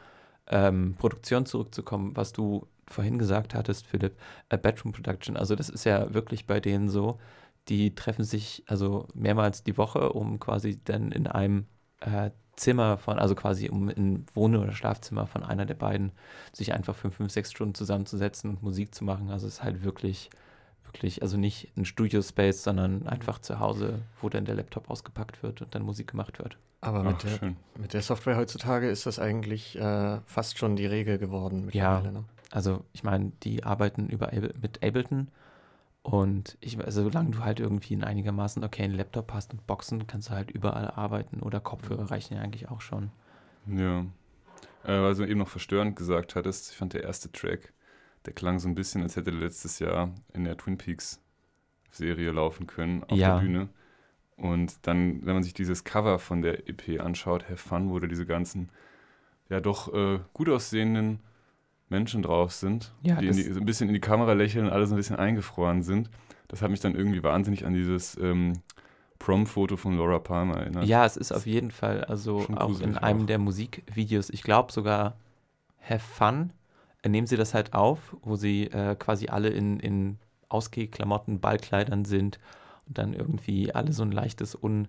ähm, 0.47 0.95
Produktion 0.97 1.45
zurückzukommen, 1.45 2.15
was 2.15 2.33
du 2.33 2.67
vorhin 2.87 3.17
gesagt 3.17 3.55
hattest, 3.55 3.87
Philipp, 3.87 4.17
äh, 4.49 4.57
Bedroom 4.57 4.93
Production. 4.93 5.37
Also 5.37 5.55
das 5.55 5.69
ist 5.69 5.83
ja 5.85 6.13
wirklich 6.13 6.45
bei 6.45 6.59
denen 6.59 6.87
so, 6.89 7.19
die 7.67 7.95
treffen 7.95 8.23
sich 8.23 8.63
also 8.67 9.07
mehrmals 9.13 9.63
die 9.63 9.77
Woche, 9.77 10.13
um 10.13 10.39
quasi 10.39 10.79
dann 10.83 11.11
in 11.11 11.27
einem 11.27 11.65
äh, 11.99 12.31
Zimmer 12.55 12.97
von, 12.97 13.19
also 13.19 13.35
quasi 13.35 13.69
um 13.69 13.89
in 13.89 14.25
Wohn- 14.33 14.55
oder 14.55 14.71
Schlafzimmer 14.71 15.27
von 15.27 15.43
einer 15.43 15.65
der 15.65 15.75
beiden 15.75 16.11
sich 16.53 16.73
einfach 16.73 16.95
für 16.95 17.11
fünf, 17.11 17.31
sechs 17.31 17.51
Stunden 17.51 17.75
zusammenzusetzen 17.75 18.51
und 18.51 18.63
Musik 18.63 18.95
zu 18.95 19.03
machen. 19.03 19.29
Also 19.29 19.47
es 19.47 19.55
ist 19.55 19.63
halt 19.63 19.83
wirklich, 19.83 20.29
wirklich, 20.85 21.21
also 21.21 21.37
nicht 21.37 21.71
ein 21.75 21.85
Studio-Space, 21.85 22.63
sondern 22.63 23.07
einfach 23.07 23.39
zu 23.39 23.59
Hause, 23.59 23.99
wo 24.21 24.29
dann 24.29 24.45
der 24.45 24.55
Laptop 24.55 24.89
ausgepackt 24.89 25.43
wird 25.43 25.61
und 25.61 25.75
dann 25.75 25.83
Musik 25.83 26.11
gemacht 26.11 26.39
wird. 26.39 26.57
Aber 26.81 26.99
Ach, 26.99 27.03
mit 27.03 27.23
der, 27.23 27.29
schön. 27.29 27.57
mit 27.77 27.93
der 27.93 28.01
Software 28.01 28.37
heutzutage 28.37 28.89
ist 28.89 29.05
das 29.05 29.19
eigentlich 29.19 29.77
äh, 29.77 30.19
fast 30.25 30.57
schon 30.57 30.75
die 30.75 30.85
Regel 30.85 31.17
geworden 31.17 31.69
Ja. 31.73 32.01
Ne? 32.01 32.23
Also 32.51 32.85
ich 32.93 33.03
meine, 33.03 33.31
die 33.43 33.63
arbeiten 33.63 34.07
über 34.07 34.27
Able, 34.29 34.53
mit 34.61 34.83
Ableton 34.83 35.29
und 36.05 36.55
ich, 36.61 36.79
also 36.79 37.01
solange 37.03 37.31
du 37.31 37.39
halt 37.43 37.59
irgendwie 37.59 37.95
einen 37.95 38.03
einigermaßen 38.03 38.63
okayen 38.63 38.93
Laptop 38.93 39.33
hast 39.33 39.53
und 39.53 39.65
Boxen, 39.65 40.05
kannst 40.05 40.29
du 40.29 40.33
halt 40.33 40.51
überall 40.51 40.91
arbeiten 40.91 41.39
oder 41.41 41.59
Kopfhörer 41.59 42.11
reichen 42.11 42.35
ja 42.35 42.41
eigentlich 42.41 42.69
auch 42.69 42.81
schon. 42.81 43.11
Ja. 43.65 44.01
Äh, 44.83 45.01
weil 45.01 45.15
du 45.15 45.25
eben 45.27 45.39
noch 45.39 45.49
verstörend 45.49 45.95
gesagt 45.95 46.35
hattest, 46.35 46.71
ich 46.71 46.77
fand 46.77 46.93
der 46.93 47.03
erste 47.03 47.31
Track, 47.31 47.73
der 48.25 48.33
klang 48.33 48.59
so 48.59 48.67
ein 48.67 48.75
bisschen, 48.75 49.03
als 49.03 49.15
hätte 49.15 49.31
der 49.31 49.39
letztes 49.41 49.79
Jahr 49.79 50.13
in 50.33 50.43
der 50.43 50.57
Twin 50.57 50.77
Peaks 50.77 51.21
Serie 51.91 52.31
laufen 52.31 52.67
können 52.67 53.03
auf 53.05 53.17
Ja. 53.17 53.35
der 53.35 53.41
Bühne. 53.45 53.69
Und 54.37 54.87
dann, 54.87 55.25
wenn 55.25 55.35
man 55.35 55.43
sich 55.43 55.53
dieses 55.53 55.83
Cover 55.85 56.19
von 56.19 56.41
der 56.41 56.67
EP 56.69 56.99
anschaut, 57.01 57.45
Have 57.45 57.57
Fun, 57.57 57.89
wo 57.91 57.99
da 57.99 58.07
diese 58.07 58.25
ganzen, 58.25 58.69
ja 59.49 59.61
doch 59.61 59.93
äh, 59.93 60.19
gut 60.33 60.49
aussehenden 60.49 61.19
Menschen 61.89 62.23
drauf 62.23 62.51
sind, 62.51 62.93
Ja, 63.03 63.15
die, 63.15 63.29
die 63.29 63.43
so 63.43 63.59
ein 63.59 63.65
bisschen 63.65 63.87
in 63.89 63.93
die 63.93 64.01
Kamera 64.01 64.33
lächeln 64.33 64.65
und 64.65 64.71
alle 64.71 64.87
so 64.87 64.95
ein 64.95 64.97
bisschen 64.97 65.17
eingefroren 65.17 65.83
sind. 65.83 66.09
Das 66.47 66.61
hat 66.61 66.71
mich 66.71 66.79
dann 66.79 66.95
irgendwie 66.95 67.23
wahnsinnig 67.23 67.65
an 67.65 67.73
dieses 67.73 68.17
ähm, 68.17 68.53
Prom-Foto 69.19 69.77
von 69.77 69.97
Laura 69.97 70.19
Palmer 70.19 70.57
erinnert. 70.57 70.85
Ja, 70.85 71.05
es 71.05 71.17
ist 71.17 71.31
auf 71.31 71.45
jeden 71.45 71.71
Fall, 71.71 72.03
also 72.03 72.45
auch 72.55 72.79
in 72.79 72.97
einem 72.97 73.23
auch. 73.23 73.25
der 73.27 73.37
Musikvideos, 73.39 74.29
ich 74.29 74.43
glaube 74.43 74.71
sogar 74.71 75.15
Have 75.81 75.99
Fun, 75.99 76.51
äh, 77.01 77.09
nehmen 77.09 77.27
sie 77.27 77.37
das 77.37 77.53
halt 77.53 77.73
auf, 77.73 78.15
wo 78.21 78.35
sie 78.35 78.65
äh, 78.65 78.95
quasi 78.95 79.27
alle 79.27 79.49
in, 79.49 79.79
in 79.79 80.17
Ausgehklamotten, 80.49 81.39
Ballkleidern 81.39 82.05
sind 82.05 82.39
und 82.87 82.97
dann 82.97 83.13
irgendwie 83.13 83.73
alle 83.73 83.93
so 83.93 84.03
ein 84.03 84.11
leichtes 84.11 84.61
Un 84.61 84.87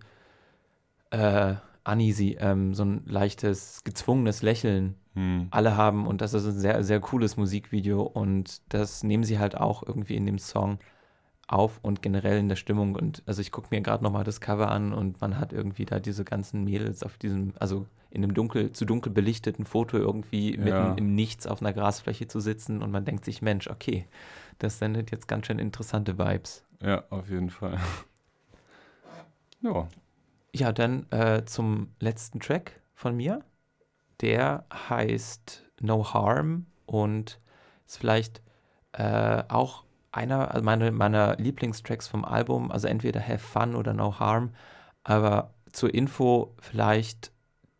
äh, 1.10 1.54
uneasy, 1.84 2.36
ähm, 2.40 2.74
so 2.74 2.84
ein 2.84 3.02
leichtes 3.06 3.84
gezwungenes 3.84 4.42
Lächeln 4.42 4.96
Hm. 5.16 5.48
alle 5.50 5.76
haben 5.76 6.06
und 6.06 6.20
das 6.20 6.34
ist 6.34 6.46
ein 6.46 6.58
sehr, 6.58 6.84
sehr 6.84 7.00
cooles 7.00 7.36
Musikvideo 7.36 8.02
und 8.02 8.62
das 8.68 9.02
nehmen 9.02 9.24
sie 9.24 9.38
halt 9.38 9.56
auch 9.56 9.82
irgendwie 9.86 10.16
in 10.16 10.26
dem 10.26 10.38
Song 10.38 10.78
auf 11.48 11.78
und 11.82 12.02
generell 12.02 12.38
in 12.38 12.48
der 12.48 12.56
Stimmung 12.56 12.96
und 12.96 13.22
also 13.26 13.40
ich 13.40 13.52
gucke 13.52 13.68
mir 13.70 13.80
gerade 13.80 14.02
nochmal 14.04 14.24
das 14.24 14.40
Cover 14.40 14.70
an 14.70 14.92
und 14.92 15.20
man 15.20 15.38
hat 15.38 15.52
irgendwie 15.52 15.84
da 15.84 16.00
diese 16.00 16.24
ganzen 16.24 16.64
Mädels 16.64 17.02
auf 17.04 17.18
diesem, 17.18 17.54
also 17.60 17.86
in 18.10 18.24
einem 18.24 18.34
dunkel, 18.34 18.72
zu 18.72 18.84
dunkel 18.84 19.12
belichteten 19.12 19.64
Foto 19.64 19.96
irgendwie 19.98 20.56
Ja. 20.56 20.64
mitten 20.64 20.98
im 20.98 21.14
Nichts 21.14 21.46
auf 21.46 21.60
einer 21.62 21.72
Grasfläche 21.72 22.26
zu 22.28 22.40
sitzen 22.40 22.82
und 22.82 22.90
man 22.90 23.04
denkt 23.04 23.24
sich, 23.24 23.42
Mensch, 23.42 23.68
okay, 23.68 24.06
das 24.58 24.78
sendet 24.78 25.10
jetzt 25.12 25.28
ganz 25.28 25.46
schön 25.46 25.58
interessante 25.60 26.18
Vibes. 26.18 26.64
Ja, 26.82 27.04
auf 27.10 27.28
jeden 27.30 27.50
Fall. 27.50 27.78
ja, 29.62 29.88
Ja, 30.54 30.72
dann 30.72 31.06
äh, 31.10 31.44
zum 31.44 31.94
letzten 32.00 32.40
Track 32.40 32.80
von 32.94 33.16
mir. 33.16 33.44
Der 34.20 34.64
heißt 34.88 35.64
No 35.80 36.12
Harm 36.12 36.66
und 36.86 37.40
ist 37.86 37.98
vielleicht 37.98 38.42
äh, 38.92 39.42
auch 39.48 39.84
einer 40.12 40.52
also 40.52 40.64
meine, 40.64 40.90
meiner 40.92 41.36
Lieblingstracks 41.36 42.08
vom 42.08 42.24
Album. 42.24 42.70
Also 42.70 42.88
entweder 42.88 43.20
Have 43.20 43.38
Fun 43.38 43.74
oder 43.74 43.92
No 43.92 44.18
Harm. 44.18 44.54
Aber 45.04 45.54
zur 45.72 45.92
Info 45.92 46.54
vielleicht 46.60 47.30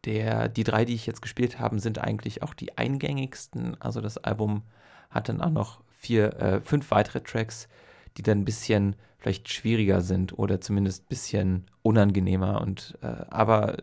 der, 0.05 0.49
die 0.49 0.65
drei, 0.65 0.85
die 0.85 0.95
ich 0.95 1.07
jetzt 1.07 1.23
gespielt 1.23 1.59
habe, 1.59 1.81
sind 1.81 1.99
eigentlich 1.99 2.43
auch 2.43 2.55
die 2.55 2.77
eingängigsten. 2.79 3.81
Also 3.81 4.01
das 4.01 4.19
Album 4.19 4.63
hat 5.11 5.29
dann 5.29 5.41
auch 5.41 5.51
noch 5.51 5.81
vier, 5.99 6.37
äh, 6.41 6.61
fünf 6.61 6.91
weitere 6.91 7.21
Tracks, 7.21 7.69
die 8.17 8.23
dann 8.23 8.41
ein 8.41 8.45
bisschen 8.45 8.97
vielleicht 9.19 9.49
schwieriger 9.53 10.03
sind 10.03 10.39
oder 10.39 10.61
zumindest 10.61 11.05
ein 11.05 11.09
bisschen 11.09 11.67
unangenehmer. 11.83 12.61
Und 12.61 12.97
äh, 13.03 13.25
aber 13.31 13.79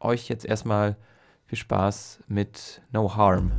euch 0.00 0.28
jetzt 0.28 0.44
erstmal 0.44 0.96
viel 1.46 1.58
Spaß 1.58 2.20
mit 2.28 2.82
No 2.92 3.14
Harm. 3.14 3.52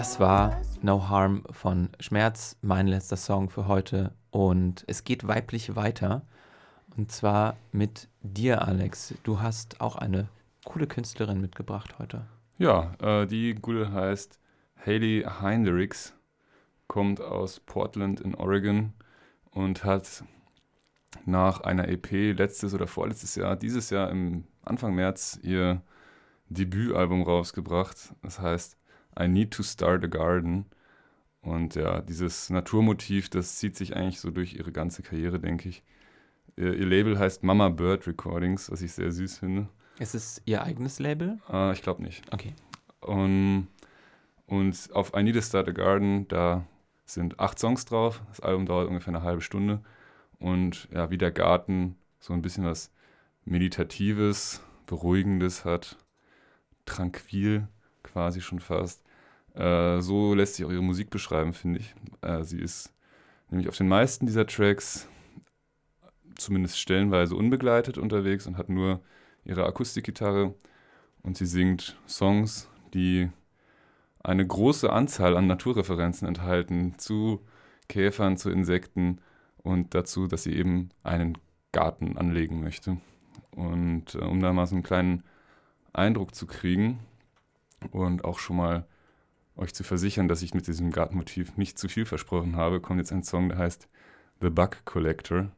Das 0.00 0.18
war 0.18 0.58
No 0.80 1.10
Harm 1.10 1.44
von 1.50 1.90
Schmerz, 2.00 2.56
mein 2.62 2.86
letzter 2.86 3.18
Song 3.18 3.50
für 3.50 3.68
heute. 3.68 4.14
Und 4.30 4.82
es 4.86 5.04
geht 5.04 5.28
weiblich 5.28 5.76
weiter. 5.76 6.22
Und 6.96 7.12
zwar 7.12 7.58
mit 7.70 8.08
dir, 8.22 8.66
Alex. 8.66 9.12
Du 9.24 9.42
hast 9.42 9.82
auch 9.82 9.96
eine 9.96 10.28
coole 10.64 10.86
Künstlerin 10.86 11.42
mitgebracht 11.42 11.98
heute. 11.98 12.24
ja 12.56 12.94
äh, 13.02 13.26
die 13.26 13.54
Gute 13.54 13.92
heißt 13.92 14.40
Hayley 14.86 15.26
Heinrichs, 15.42 16.14
kommt 16.86 17.20
aus 17.20 17.60
Portland 17.60 18.20
in 18.20 18.34
Oregon 18.34 18.94
und 19.50 19.84
hat 19.84 20.24
nach 21.26 21.60
einer 21.60 21.88
EP 21.88 22.10
letztes 22.38 22.72
oder 22.72 22.86
vorletztes 22.86 23.34
Jahr, 23.34 23.54
dieses 23.54 23.90
Jahr 23.90 24.08
im 24.08 24.44
Anfang 24.62 24.94
März 24.94 25.38
ihr 25.42 25.82
Debütalbum 26.48 27.20
rausgebracht. 27.20 28.14
Das 28.22 28.40
heißt 28.40 28.79
I 29.20 29.28
Need 29.28 29.52
to 29.52 29.62
Start 29.62 30.04
a 30.04 30.06
Garden. 30.06 30.66
Und 31.42 31.74
ja, 31.74 32.00
dieses 32.00 32.50
Naturmotiv, 32.50 33.30
das 33.30 33.56
zieht 33.56 33.76
sich 33.76 33.96
eigentlich 33.96 34.20
so 34.20 34.30
durch 34.30 34.54
ihre 34.54 34.72
ganze 34.72 35.02
Karriere, 35.02 35.40
denke 35.40 35.68
ich. 35.68 35.82
Ihr, 36.56 36.74
ihr 36.74 36.86
Label 36.86 37.18
heißt 37.18 37.42
Mama 37.42 37.68
Bird 37.68 38.06
Recordings, 38.06 38.70
was 38.70 38.82
ich 38.82 38.92
sehr 38.92 39.10
süß 39.10 39.38
finde. 39.38 39.68
Ist 39.98 40.14
es 40.14 40.42
ihr 40.44 40.62
eigenes 40.62 40.98
Label? 40.98 41.38
Äh, 41.50 41.72
ich 41.72 41.82
glaube 41.82 42.02
nicht. 42.02 42.22
Okay. 42.32 42.54
Und, 43.00 43.68
und 44.46 44.88
auf 44.92 45.12
I 45.16 45.22
Need 45.22 45.36
to 45.36 45.42
Start 45.42 45.68
a 45.68 45.72
Garden, 45.72 46.28
da 46.28 46.66
sind 47.04 47.40
acht 47.40 47.58
Songs 47.58 47.84
drauf. 47.84 48.22
Das 48.28 48.40
Album 48.40 48.66
dauert 48.66 48.88
ungefähr 48.88 49.14
eine 49.14 49.22
halbe 49.22 49.42
Stunde. 49.42 49.80
Und 50.38 50.88
ja, 50.92 51.10
wie 51.10 51.18
der 51.18 51.30
Garten 51.30 51.96
so 52.18 52.32
ein 52.32 52.42
bisschen 52.42 52.64
was 52.64 52.92
Meditatives, 53.44 54.62
Beruhigendes 54.86 55.64
hat, 55.64 55.96
tranquil 56.84 57.68
quasi 58.02 58.40
schon 58.40 58.60
fast. 58.60 59.02
Äh, 59.60 60.00
so 60.00 60.34
lässt 60.34 60.54
sich 60.54 60.64
auch 60.64 60.70
ihre 60.70 60.82
Musik 60.82 61.10
beschreiben, 61.10 61.52
finde 61.52 61.80
ich. 61.80 61.94
Äh, 62.22 62.44
sie 62.44 62.60
ist 62.60 62.94
nämlich 63.50 63.68
auf 63.68 63.76
den 63.76 63.88
meisten 63.88 64.26
dieser 64.26 64.46
Tracks 64.46 65.06
zumindest 66.36 66.78
stellenweise 66.78 67.36
unbegleitet 67.36 67.98
unterwegs 67.98 68.46
und 68.46 68.56
hat 68.56 68.70
nur 68.70 69.00
ihre 69.44 69.66
Akustikgitarre 69.66 70.54
und 71.22 71.36
sie 71.36 71.44
singt 71.44 71.98
Songs, 72.08 72.70
die 72.94 73.28
eine 74.22 74.46
große 74.46 74.90
Anzahl 74.90 75.36
an 75.36 75.46
Naturreferenzen 75.46 76.26
enthalten 76.26 76.94
zu 76.98 77.40
Käfern, 77.88 78.38
zu 78.38 78.50
Insekten 78.50 79.18
und 79.58 79.94
dazu, 79.94 80.26
dass 80.26 80.44
sie 80.44 80.54
eben 80.56 80.88
einen 81.02 81.36
Garten 81.72 82.16
anlegen 82.16 82.60
möchte. 82.62 82.96
Und 83.50 84.14
äh, 84.14 84.18
um 84.18 84.40
da 84.40 84.54
mal 84.54 84.66
so 84.66 84.76
einen 84.76 84.84
kleinen 84.84 85.22
Eindruck 85.92 86.34
zu 86.34 86.46
kriegen 86.46 87.00
und 87.90 88.24
auch 88.24 88.38
schon 88.38 88.56
mal 88.56 88.86
euch 89.60 89.74
zu 89.74 89.84
versichern, 89.84 90.28
dass 90.28 90.42
ich 90.42 90.54
mit 90.54 90.66
diesem 90.66 90.90
Gartenmotiv 90.90 91.56
nicht 91.56 91.78
zu 91.78 91.88
viel 91.88 92.06
versprochen 92.06 92.56
habe, 92.56 92.80
kommt 92.80 92.98
jetzt 92.98 93.12
ein 93.12 93.22
Song, 93.22 93.48
der 93.50 93.58
heißt 93.58 93.88
The 94.40 94.50
Bug 94.50 94.84
Collector. 94.84 95.52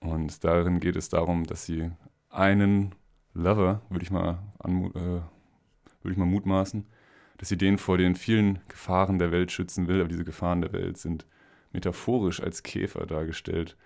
Und 0.00 0.42
darin 0.44 0.80
geht 0.80 0.96
es 0.96 1.08
darum, 1.08 1.44
dass 1.44 1.64
sie 1.64 1.90
einen 2.28 2.94
Lover, 3.34 3.82
würde 3.88 4.04
ich 4.04 4.10
mal, 4.10 4.38
äh, 4.64 5.00
würde 5.00 6.10
ich 6.10 6.16
mal 6.16 6.26
mutmaßen, 6.26 6.86
dass 7.38 7.48
sie 7.48 7.56
den 7.56 7.78
vor 7.78 7.98
den 7.98 8.16
vielen 8.16 8.60
Gefahren 8.68 9.18
der 9.18 9.30
Welt 9.30 9.52
schützen 9.52 9.88
will, 9.88 10.00
aber 10.00 10.08
diese 10.08 10.24
Gefahren 10.24 10.60
der 10.60 10.72
Welt 10.72 10.98
sind 10.98 11.26
metaphorisch 11.72 12.42
als 12.42 12.62
Käfer 12.62 13.06
dargestellt. 13.06 13.76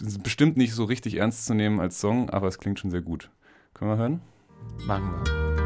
Ist 0.00 0.22
bestimmt 0.22 0.56
nicht 0.56 0.74
so 0.74 0.84
richtig 0.84 1.16
ernst 1.16 1.46
zu 1.46 1.54
nehmen 1.54 1.80
als 1.80 2.00
Song, 2.00 2.30
aber 2.30 2.48
es 2.48 2.58
klingt 2.58 2.78
schon 2.78 2.90
sehr 2.90 3.02
gut. 3.02 3.30
Können 3.74 3.90
wir 3.90 3.96
hören? 3.96 4.20
Machen 4.86 5.10
wir. 5.24 5.57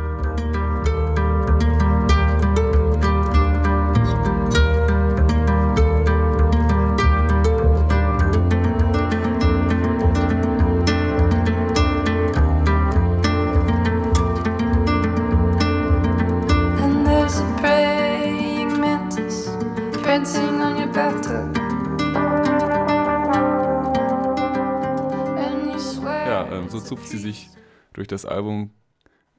Zupft 26.93 27.09
sie 27.09 27.17
sich 27.17 27.49
durch 27.95 28.07
das 28.07 28.27
Album 28.27 28.71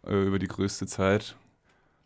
äh, 0.07 0.25
über 0.25 0.39
die 0.39 0.47
größte 0.47 0.87
Zeit. 0.87 1.35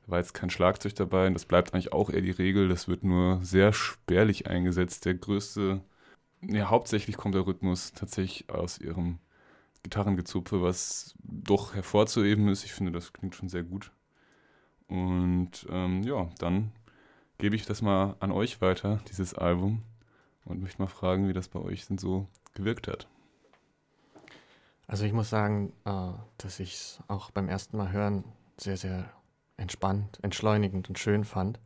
Da 0.01 0.11
war 0.11 0.17
jetzt 0.17 0.33
kein 0.33 0.49
Schlagzeug 0.49 0.93
dabei 0.95 1.27
und 1.27 1.35
das 1.35 1.45
bleibt 1.45 1.73
eigentlich 1.73 1.93
auch 1.93 2.09
eher 2.09 2.19
die 2.19 2.31
Regel. 2.31 2.67
Das 2.67 2.89
wird 2.89 3.05
nur 3.05 3.39
sehr 3.45 3.71
spärlich 3.71 4.47
eingesetzt. 4.47 5.05
Der 5.05 5.13
größte, 5.13 5.79
ja, 6.41 6.69
hauptsächlich 6.69 7.15
kommt 7.15 7.33
der 7.33 7.47
Rhythmus 7.47 7.93
tatsächlich 7.93 8.49
aus 8.49 8.77
ihrem 8.77 9.19
Gitarrengezupfe, 9.83 10.61
was 10.61 11.15
doch 11.23 11.73
hervorzuheben 11.73 12.49
ist. 12.49 12.65
Ich 12.65 12.73
finde, 12.73 12.91
das 12.91 13.13
klingt 13.13 13.33
schon 13.33 13.47
sehr 13.47 13.63
gut. 13.63 13.93
Und 14.89 15.65
ähm, 15.69 16.03
ja, 16.03 16.27
dann 16.39 16.73
gebe 17.37 17.55
ich 17.55 17.65
das 17.65 17.81
mal 17.81 18.17
an 18.19 18.33
euch 18.33 18.59
weiter, 18.59 18.99
dieses 19.07 19.33
Album, 19.33 19.83
und 20.43 20.61
möchte 20.61 20.81
mal 20.81 20.89
fragen, 20.89 21.29
wie 21.29 21.33
das 21.33 21.47
bei 21.47 21.59
euch 21.59 21.87
denn 21.87 21.97
so 21.97 22.27
gewirkt 22.53 22.89
hat. 22.89 23.07
Also 24.87 25.03
ich 25.03 25.13
muss 25.13 25.29
sagen, 25.29 25.73
äh, 25.85 26.11
dass 26.37 26.59
ich 26.59 26.73
es 26.73 26.99
auch 27.07 27.29
beim 27.31 27.49
ersten 27.49 27.77
Mal 27.77 27.91
hören 27.91 28.23
sehr, 28.57 28.77
sehr 28.77 29.09
entspannt, 29.57 30.19
entschleunigend 30.21 30.87
und 30.87 30.97
schön 30.97 31.25
fand. 31.25 31.59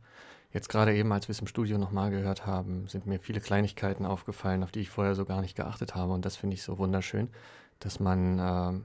Jetzt 0.52 0.68
gerade 0.68 0.94
eben, 0.94 1.12
als 1.12 1.28
wir 1.28 1.32
es 1.32 1.40
im 1.40 1.46
Studio 1.46 1.78
nochmal 1.78 2.10
gehört 2.10 2.44
haben, 2.46 2.86
sind 2.88 3.06
mir 3.06 3.18
viele 3.20 3.40
Kleinigkeiten 3.40 4.04
aufgefallen, 4.04 4.62
auf 4.62 4.72
die 4.72 4.80
ich 4.80 4.90
vorher 4.90 5.14
so 5.14 5.24
gar 5.24 5.40
nicht 5.40 5.56
geachtet 5.56 5.94
habe. 5.94 6.12
Und 6.12 6.24
das 6.26 6.36
finde 6.36 6.54
ich 6.54 6.62
so 6.62 6.76
wunderschön, 6.78 7.30
dass 7.78 8.00
man, 8.00 8.38
ähm, 8.38 8.84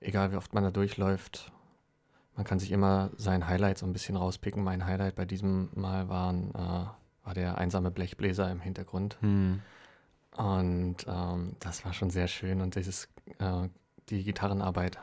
egal 0.00 0.32
wie 0.32 0.36
oft 0.36 0.54
man 0.54 0.64
da 0.64 0.70
durchläuft, 0.70 1.52
man 2.36 2.46
kann 2.46 2.58
sich 2.58 2.72
immer 2.72 3.10
sein 3.16 3.46
Highlight 3.46 3.76
so 3.76 3.86
ein 3.86 3.92
bisschen 3.92 4.16
rauspicken. 4.16 4.64
Mein 4.64 4.86
Highlight 4.86 5.16
bei 5.16 5.26
diesem 5.26 5.68
Mal 5.74 6.08
waren, 6.08 6.50
äh, 6.54 6.86
war 7.24 7.34
der 7.34 7.58
einsame 7.58 7.90
Blechbläser 7.90 8.50
im 8.50 8.60
Hintergrund. 8.60 9.18
Hm. 9.20 9.60
Und 10.36 10.96
ähm, 11.06 11.56
das 11.60 11.84
war 11.84 11.92
schon 11.92 12.10
sehr 12.10 12.28
schön. 12.28 12.60
Und 12.60 12.74
dieses, 12.76 13.08
äh, 13.38 13.68
die 14.08 14.24
Gitarrenarbeit, 14.24 14.98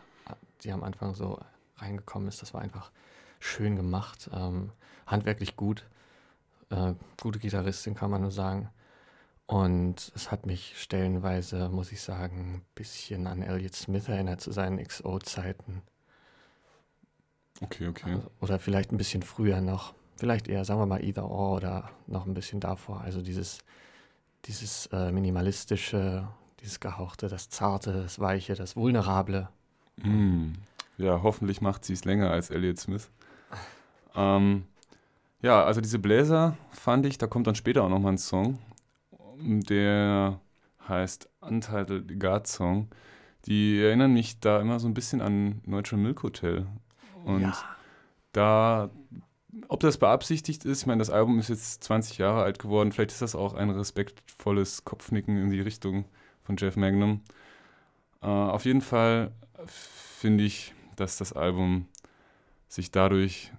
die 0.63 0.71
am 0.71 0.83
Anfang 0.83 1.15
so 1.15 1.39
reingekommen 1.77 2.27
ist, 2.27 2.41
das 2.41 2.53
war 2.53 2.61
einfach 2.61 2.91
schön 3.39 3.75
gemacht. 3.75 4.29
Ähm, 4.33 4.71
handwerklich 5.05 5.55
gut. 5.55 5.85
Äh, 6.69 6.93
gute 7.21 7.39
Gitarristin, 7.39 7.95
kann 7.95 8.11
man 8.11 8.21
nur 8.21 8.31
sagen. 8.31 8.69
Und 9.45 10.11
es 10.15 10.29
hat 10.29 10.45
mich 10.45 10.79
stellenweise, 10.79 11.69
muss 11.69 11.91
ich 11.91 12.01
sagen, 12.01 12.55
ein 12.55 12.65
bisschen 12.75 13.25
an 13.25 13.41
Elliott 13.41 13.75
Smith 13.75 14.07
erinnert 14.07 14.41
zu 14.41 14.51
seinen 14.51 14.77
XO-Zeiten. 14.77 15.81
Okay, 17.61 17.87
okay. 17.87 18.11
Also, 18.11 18.31
oder 18.41 18.59
vielleicht 18.59 18.91
ein 18.91 18.97
bisschen 18.97 19.23
früher 19.23 19.61
noch. 19.61 19.95
Vielleicht 20.17 20.47
eher, 20.47 20.65
sagen 20.65 20.79
wir 20.79 20.85
mal, 20.85 21.03
Either 21.03 21.29
Or 21.29 21.55
oder 21.55 21.89
noch 22.05 22.27
ein 22.27 22.33
bisschen 22.33 22.59
davor. 22.59 23.01
Also 23.01 23.21
dieses, 23.21 23.59
dieses 24.45 24.87
äh, 24.87 25.11
minimalistische, 25.11 26.27
dieses 26.61 26.79
Gehauchte, 26.79 27.27
das 27.27 27.49
Zarte, 27.49 27.93
das 27.93 28.19
Weiche, 28.19 28.55
das 28.55 28.75
Vulnerable. 28.75 29.49
Mm. 29.97 30.53
Ja, 30.97 31.21
hoffentlich 31.23 31.61
macht 31.61 31.85
sie 31.85 31.93
es 31.93 32.05
länger 32.05 32.31
als 32.31 32.49
Elliott 32.49 32.79
Smith. 32.79 33.09
Ähm, 34.15 34.65
ja, 35.41 35.63
also 35.63 35.79
diese 35.79 35.99
Bläser 35.99 36.57
fand 36.71 37.05
ich, 37.05 37.17
da 37.17 37.27
kommt 37.27 37.47
dann 37.47 37.55
später 37.55 37.83
auch 37.83 37.89
nochmal 37.89 38.13
ein 38.13 38.17
Song, 38.17 38.59
der 39.37 40.39
heißt 40.87 41.29
Untitled 41.39 42.19
God 42.19 42.47
Song. 42.47 42.89
Die 43.45 43.81
erinnern 43.81 44.13
mich 44.13 44.39
da 44.41 44.59
immer 44.59 44.79
so 44.79 44.87
ein 44.87 44.93
bisschen 44.93 45.21
an 45.21 45.61
Neutral 45.65 45.99
Milk 45.99 46.23
Hotel. 46.23 46.65
Und 47.23 47.53
da, 48.33 48.89
ob 49.67 49.79
das 49.79 49.97
beabsichtigt 49.97 50.65
ist, 50.65 50.81
ich 50.81 50.87
meine, 50.87 50.99
das 50.99 51.09
Album 51.09 51.39
ist 51.39 51.49
jetzt 51.49 51.83
20 51.83 52.17
Jahre 52.17 52.43
alt 52.43 52.59
geworden, 52.59 52.91
vielleicht 52.91 53.11
ist 53.11 53.21
das 53.21 53.35
auch 53.35 53.53
ein 53.53 53.69
respektvolles 53.69 54.85
Kopfnicken 54.85 55.37
in 55.37 55.49
die 55.49 55.61
Richtung 55.61 56.05
von 56.43 56.55
Jeff 56.57 56.75
Magnum. 56.75 57.21
Äh, 58.21 58.27
auf 58.27 58.65
jeden 58.65 58.81
Fall 58.81 59.31
finde 59.65 60.43
ich, 60.43 60.73
dass 60.95 61.17
das 61.17 61.33
Album 61.33 61.87
sich 62.67 62.91
dadurch 62.91 63.51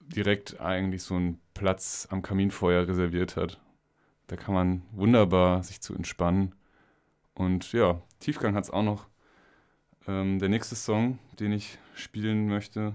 direkt 0.00 0.60
eigentlich 0.60 1.02
so 1.02 1.14
einen 1.14 1.40
Platz 1.54 2.08
am 2.10 2.22
Kaminfeuer 2.22 2.88
reserviert 2.88 3.36
hat. 3.36 3.60
Da 4.26 4.36
kann 4.36 4.54
man 4.54 4.82
wunderbar 4.92 5.62
sich 5.62 5.80
zu 5.80 5.94
entspannen. 5.94 6.54
Und 7.34 7.72
ja, 7.72 8.00
Tiefgang 8.18 8.54
hat 8.54 8.64
es 8.64 8.70
auch 8.70 8.82
noch. 8.82 9.06
Ähm, 10.06 10.38
der 10.38 10.48
nächste 10.48 10.76
Song, 10.76 11.18
den 11.38 11.52
ich 11.52 11.78
spielen 11.94 12.48
möchte, 12.48 12.94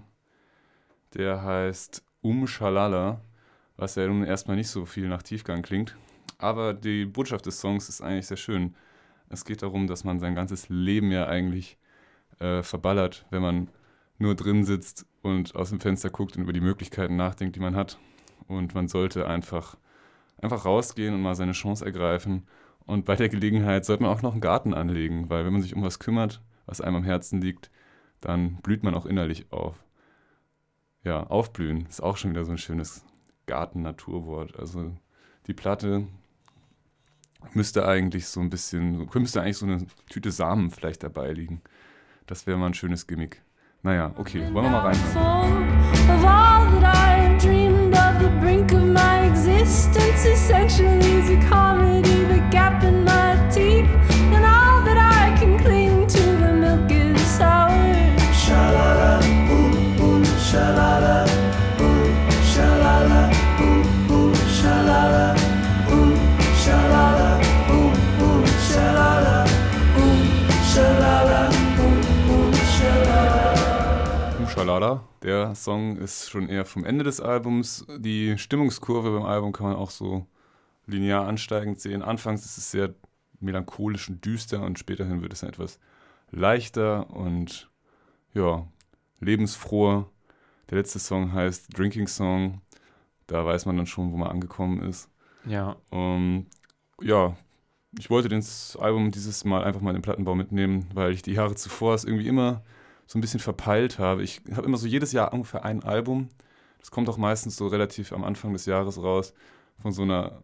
der 1.16 1.44
heißt 1.44 2.04
Um 2.22 2.48
Shalala, 2.48 3.22
was 3.78 3.96
ja 3.96 4.08
nun 4.08 4.24
erstmal 4.24 4.58
nicht 4.58 4.70
so 4.70 4.86
viel 4.86 5.08
nach 5.08 5.24
Tiefgang 5.24 5.62
klingt. 5.62 5.96
Aber 6.38 6.74
die 6.74 7.06
Botschaft 7.06 7.46
des 7.46 7.60
Songs 7.60 7.90
ist 7.90 8.02
eigentlich 8.02 8.28
sehr 8.28 8.38
schön. 8.38 8.76
Es 9.30 9.46
geht 9.46 9.62
darum, 9.62 9.88
dass 9.88 10.04
man 10.04 10.20
sein 10.20 10.36
ganzes 10.36 10.70
Leben 10.70 11.12
ja 11.12 11.28
eigentlich 11.28 11.78
äh, 12.40 12.62
verballert, 12.62 13.26
wenn 13.32 13.42
man 13.42 13.70
nur 14.18 14.36
drin 14.36 14.64
sitzt 14.64 15.06
und 15.22 15.56
aus 15.56 15.70
dem 15.70 15.80
Fenster 15.80 16.10
guckt 16.10 16.36
und 16.38 16.44
über 16.44 16.54
die 16.54 16.62
Möglichkeiten 16.62 17.16
nachdenkt, 17.16 17.56
die 17.56 17.60
man 17.62 17.76
hat. 17.76 17.98
Und 18.48 18.76
man 18.76 18.88
sollte 18.88 19.28
einfach, 19.28 19.78
einfach 20.42 20.66
rausgehen 20.66 21.14
und 21.14 21.22
mal 21.22 21.36
seine 21.36 21.54
Chance 21.54 21.86
ergreifen. 21.86 22.48
Und 22.86 23.06
bei 23.06 23.16
der 23.16 23.30
Gelegenheit 23.30 23.86
sollte 23.86 24.04
man 24.04 24.12
auch 24.12 24.22
noch 24.22 24.34
einen 24.34 24.42
Garten 24.42 24.74
anlegen, 24.74 25.30
weil 25.30 25.46
wenn 25.46 25.54
man 25.54 25.62
sich 25.62 25.76
um 25.76 25.82
was 25.82 26.00
kümmert, 26.00 26.42
was 26.66 26.82
einem 26.82 26.98
am 26.98 27.04
Herzen 27.04 27.42
liegt, 27.42 27.72
dann 28.22 28.58
blüht 28.58 28.84
man 28.84 28.94
auch 28.94 29.06
innerlich 29.06 29.52
auf. 29.52 29.85
Ja, 31.06 31.24
aufblühen 31.28 31.86
ist 31.88 32.02
auch 32.02 32.18
schon 32.18 32.32
wieder 32.32 32.44
so 32.46 32.52
ein 32.52 32.58
schönes 32.58 33.06
Garten-Naturwort. 33.46 34.58
Also 34.58 34.92
die 35.46 35.54
Platte 35.54 36.08
müsste 37.54 37.88
eigentlich 37.88 38.28
so 38.28 38.40
ein 38.40 38.50
bisschen, 38.50 39.08
müsste 39.14 39.44
eigentlich 39.44 39.58
so 39.60 39.68
eine 39.68 39.86
Tüte 40.10 40.32
Samen 40.32 40.72
vielleicht 40.72 41.04
dabei 41.04 41.32
liegen. 41.32 41.62
Das 42.26 42.48
wäre 42.48 42.58
mal 42.58 42.66
ein 42.66 42.74
schönes 42.74 43.06
Gimmick. 43.06 43.44
Naja, 43.84 44.16
okay, 44.18 44.42
wollen 44.52 44.66
wir 44.66 44.72
mal 44.72 44.88
rein. 44.88 44.98
Der 75.26 75.56
Song 75.56 75.98
ist 75.98 76.30
schon 76.30 76.50
eher 76.50 76.66
vom 76.66 76.86
Ende 76.86 77.04
des 77.04 77.20
Albums. 77.20 77.84
Die 77.98 78.38
Stimmungskurve 78.38 79.10
beim 79.10 79.26
Album 79.26 79.54
kann 79.54 79.66
man 79.66 79.76
auch 79.76 79.90
so 79.90 80.28
linear 80.86 81.28
ansteigend 81.28 81.82
sehen. 81.82 82.04
Anfangs 82.04 82.46
ist 82.46 82.60
es 82.60 82.70
sehr 82.70 82.94
melancholisch 83.40 84.08
und 84.08 84.24
düster 84.24 84.62
und 84.62 84.78
späterhin 84.78 85.24
wird 85.24 85.34
es 85.34 85.40
dann 85.40 85.50
etwas 85.50 85.80
leichter 86.30 87.10
und 87.10 87.72
ja, 88.36 88.68
lebensfroher. 89.20 90.08
Der 90.70 90.78
letzte 90.78 91.00
Song 91.00 91.34
heißt 91.34 91.76
Drinking 91.76 92.06
Song. 92.08 92.62
Da 93.26 93.44
weiß 93.44 93.66
man 93.66 93.78
dann 93.78 93.88
schon, 93.88 94.12
wo 94.12 94.18
man 94.18 94.30
angekommen 94.30 94.84
ist. 94.84 95.10
Ja. 95.48 95.76
Um, 95.90 96.46
ja, 97.02 97.36
ich 97.98 98.12
wollte 98.12 98.30
das 98.30 98.78
Album 98.80 99.10
dieses 99.10 99.44
Mal 99.44 99.64
einfach 99.64 99.82
mal 99.82 99.90
in 99.90 99.96
den 99.96 100.04
Plattenbau 100.04 100.36
mitnehmen, 100.36 100.86
weil 100.94 101.14
ich 101.14 101.24
die 101.24 101.34
Jahre 101.34 101.56
zuvor 101.56 101.96
es 101.96 102.04
irgendwie 102.04 102.28
immer 102.28 102.62
so 103.08 103.18
ein 103.18 103.22
bisschen 103.22 103.40
verpeilt 103.40 104.00
habe. 104.00 104.24
Ich 104.24 104.42
habe 104.56 104.66
immer 104.66 104.78
so 104.78 104.88
jedes 104.88 105.12
Jahr 105.12 105.34
ungefähr 105.34 105.64
ein 105.66 105.84
Album. 105.84 106.30
Das 106.80 106.92
kommt 106.92 107.10
auch 107.10 107.18
meistens 107.18 107.56
so 107.56 107.68
relativ 107.68 108.12
am 108.14 108.24
Anfang 108.24 108.54
des 108.54 108.66
Jahres 108.66 109.02
raus 109.02 109.34
von 109.82 109.92
so 109.92 110.04
einer 110.04 110.44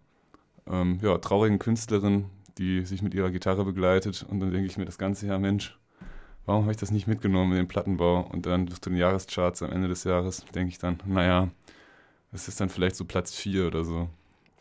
ähm, 0.67 0.99
ja, 1.01 1.17
traurigen 1.17 1.59
Künstlerin, 1.59 2.25
die 2.57 2.85
sich 2.85 3.01
mit 3.01 3.13
ihrer 3.13 3.31
Gitarre 3.31 3.63
begleitet. 3.65 4.25
Und 4.29 4.39
dann 4.39 4.51
denke 4.51 4.67
ich 4.67 4.77
mir 4.77 4.85
das 4.85 4.97
ganze 4.97 5.27
Jahr, 5.27 5.39
Mensch, 5.39 5.77
warum 6.45 6.63
habe 6.63 6.71
ich 6.71 6.77
das 6.77 6.91
nicht 6.91 7.07
mitgenommen 7.07 7.51
in 7.51 7.57
den 7.57 7.67
Plattenbau? 7.67 8.21
Und 8.31 8.45
dann 8.45 8.67
zu 8.67 8.79
den 8.89 8.97
Jahrescharts 8.97 9.63
am 9.63 9.71
Ende 9.71 9.87
des 9.87 10.03
Jahres 10.03 10.45
denke 10.53 10.69
ich 10.69 10.77
dann, 10.77 10.97
naja, 11.05 11.49
das 12.31 12.47
ist 12.47 12.59
dann 12.61 12.69
vielleicht 12.69 12.95
so 12.95 13.05
Platz 13.05 13.33
4 13.35 13.67
oder 13.67 13.83
so. 13.83 14.09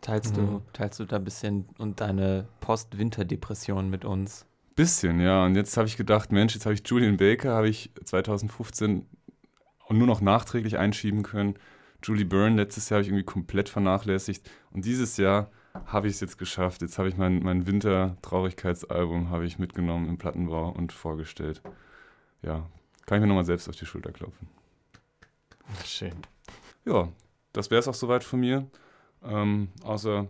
Teilst, 0.01 0.35
Mhm. 0.35 0.47
du, 0.47 0.61
teilst 0.73 0.99
du 0.99 1.05
da 1.05 1.17
ein 1.17 1.23
bisschen 1.23 1.65
und 1.77 2.01
deine 2.01 2.47
Post-Winter-Depression 2.59 3.89
mit 3.89 4.03
uns? 4.05 4.45
Bisschen, 4.75 5.19
ja. 5.19 5.45
Und 5.45 5.55
jetzt 5.55 5.75
habe 5.77 5.87
ich 5.87 5.97
gedacht, 5.97 6.31
Mensch, 6.31 6.53
jetzt 6.53 6.65
habe 6.65 6.73
ich 6.73 6.81
Julian 6.85 7.17
Baker, 7.17 7.53
habe 7.53 7.69
ich 7.69 7.91
2015 8.03 9.05
und 9.85 9.97
nur 9.97 10.07
noch 10.07 10.21
nachträglich 10.21 10.77
einschieben 10.77 11.23
können. 11.23 11.55
Julie 12.03 12.25
Byrne 12.25 12.55
letztes 12.55 12.89
Jahr 12.89 12.97
habe 12.97 13.03
ich 13.03 13.09
irgendwie 13.09 13.25
komplett 13.25 13.69
vernachlässigt. 13.69 14.49
Und 14.71 14.85
dieses 14.85 15.17
Jahr 15.17 15.51
habe 15.85 16.07
ich 16.07 16.15
es 16.15 16.19
jetzt 16.21 16.37
geschafft. 16.37 16.81
Jetzt 16.81 16.97
habe 16.97 17.09
ich 17.09 17.17
mein, 17.17 17.43
mein 17.43 17.67
Winter-Traurigkeitsalbum 17.67 19.29
habe 19.29 19.45
ich 19.45 19.59
mitgenommen 19.59 20.07
im 20.09 20.17
Plattenbau 20.17 20.69
und 20.69 20.91
vorgestellt. 20.91 21.61
Ja, 22.41 22.67
kann 23.05 23.17
ich 23.17 23.21
mir 23.21 23.27
nochmal 23.27 23.45
selbst 23.45 23.69
auf 23.69 23.75
die 23.75 23.85
Schulter 23.85 24.11
klopfen. 24.11 24.47
Schön. 25.85 26.15
Ja, 26.85 27.09
das 27.53 27.69
wäre 27.69 27.79
es 27.79 27.87
auch 27.87 27.93
soweit 27.93 28.23
von 28.23 28.39
mir. 28.39 28.67
Ähm, 29.23 29.69
außer 29.83 30.27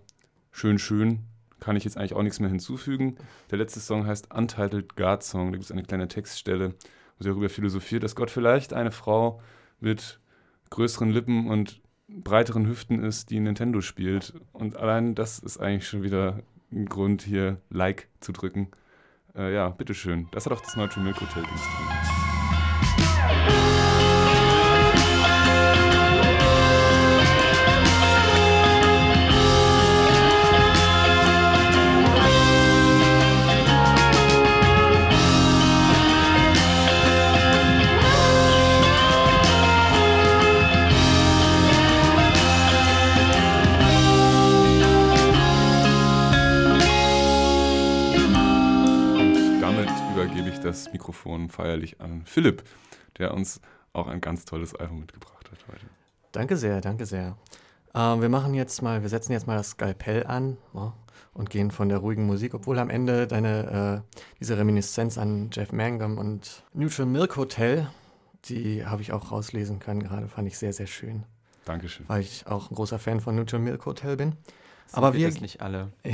schön, 0.51 0.77
schön 0.77 1.19
kann 1.61 1.77
ich 1.77 1.85
jetzt 1.85 1.95
eigentlich 1.95 2.13
auch 2.13 2.23
nichts 2.23 2.41
mehr 2.41 2.49
hinzufügen. 2.49 3.15
Der 3.49 3.57
letzte 3.57 3.79
Song 3.79 4.05
heißt 4.05 4.33
Untitled 4.33 4.97
God 4.97 5.23
Song. 5.23 5.47
Da 5.47 5.51
gibt 5.53 5.63
es 5.63 5.71
eine 5.71 5.83
kleine 5.83 6.09
Textstelle, 6.09 6.73
wo 7.17 7.23
sie 7.23 7.29
darüber 7.29 7.47
philosophiert, 7.47 8.03
dass 8.03 8.15
Gott 8.15 8.29
vielleicht 8.29 8.73
eine 8.73 8.91
Frau 8.91 9.41
mit 9.79 10.19
größeren 10.71 11.11
Lippen 11.11 11.47
und 11.47 11.79
breiteren 12.09 12.67
Hüften 12.67 13.01
ist, 13.01 13.29
die 13.29 13.39
Nintendo 13.39 13.79
spielt. 13.79 14.33
Und 14.51 14.75
allein 14.75 15.15
das 15.15 15.39
ist 15.39 15.59
eigentlich 15.59 15.87
schon 15.87 16.03
wieder 16.03 16.41
ein 16.71 16.87
Grund, 16.87 17.21
hier 17.21 17.61
Like 17.69 18.09
zu 18.19 18.31
drücken. 18.31 18.69
Äh, 19.35 19.53
ja, 19.53 19.69
bitteschön. 19.69 20.27
Das 20.31 20.45
hat 20.45 20.53
auch 20.53 20.61
das 20.61 20.75
Neutral 20.75 21.03
Milk 21.03 21.21
Hotel 21.21 21.43
Dings 21.43 22.00
das 51.47 51.47
Mikrofon 51.47 51.49
feierlich 51.49 52.01
an 52.01 52.23
Philipp, 52.25 52.63
der 53.17 53.33
uns 53.33 53.61
auch 53.93 54.07
ein 54.07 54.21
ganz 54.21 54.45
tolles 54.45 54.75
Album 54.75 54.99
mitgebracht 55.01 55.49
hat 55.51 55.59
heute. 55.71 55.85
Danke 56.31 56.57
sehr, 56.57 56.81
danke 56.81 57.05
sehr. 57.05 57.37
Ähm, 57.93 58.21
wir 58.21 58.29
machen 58.29 58.53
jetzt 58.53 58.81
mal, 58.81 59.01
wir 59.01 59.09
setzen 59.09 59.33
jetzt 59.33 59.47
mal 59.47 59.57
das 59.57 59.71
Skalpell 59.71 60.25
an 60.25 60.57
ne, 60.73 60.93
und 61.33 61.49
gehen 61.49 61.71
von 61.71 61.89
der 61.89 61.97
ruhigen 61.97 62.25
Musik, 62.25 62.53
obwohl 62.53 62.79
am 62.79 62.89
Ende 62.89 63.27
deine, 63.27 64.03
äh, 64.07 64.15
diese 64.39 64.57
Reminiszenz 64.57 65.17
an 65.17 65.49
Jeff 65.51 65.71
Mangum 65.73 66.17
und 66.17 66.63
Neutral 66.73 67.05
Milk 67.05 67.35
Hotel, 67.35 67.87
die 68.45 68.85
habe 68.85 69.01
ich 69.01 69.11
auch 69.11 69.31
rauslesen 69.31 69.79
können 69.79 70.03
gerade, 70.03 70.27
fand 70.29 70.47
ich 70.47 70.57
sehr, 70.57 70.71
sehr 70.71 70.87
schön, 70.87 71.23
Dankeschön. 71.65 72.07
weil 72.07 72.21
ich 72.21 72.47
auch 72.47 72.71
ein 72.71 72.75
großer 72.75 72.97
Fan 72.97 73.19
von 73.19 73.35
Neutral 73.35 73.59
Milk 73.59 73.85
Hotel 73.85 74.15
bin. 74.15 74.31
Sind 74.87 74.97
Aber 74.97 75.13
wir- 75.13 75.27
das 75.29 75.41
nicht 75.41 75.61
alle. 75.61 75.91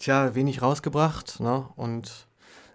Tja, 0.00 0.34
wenig 0.34 0.62
rausgebracht 0.62 1.38
ne, 1.38 1.68
und 1.76 2.26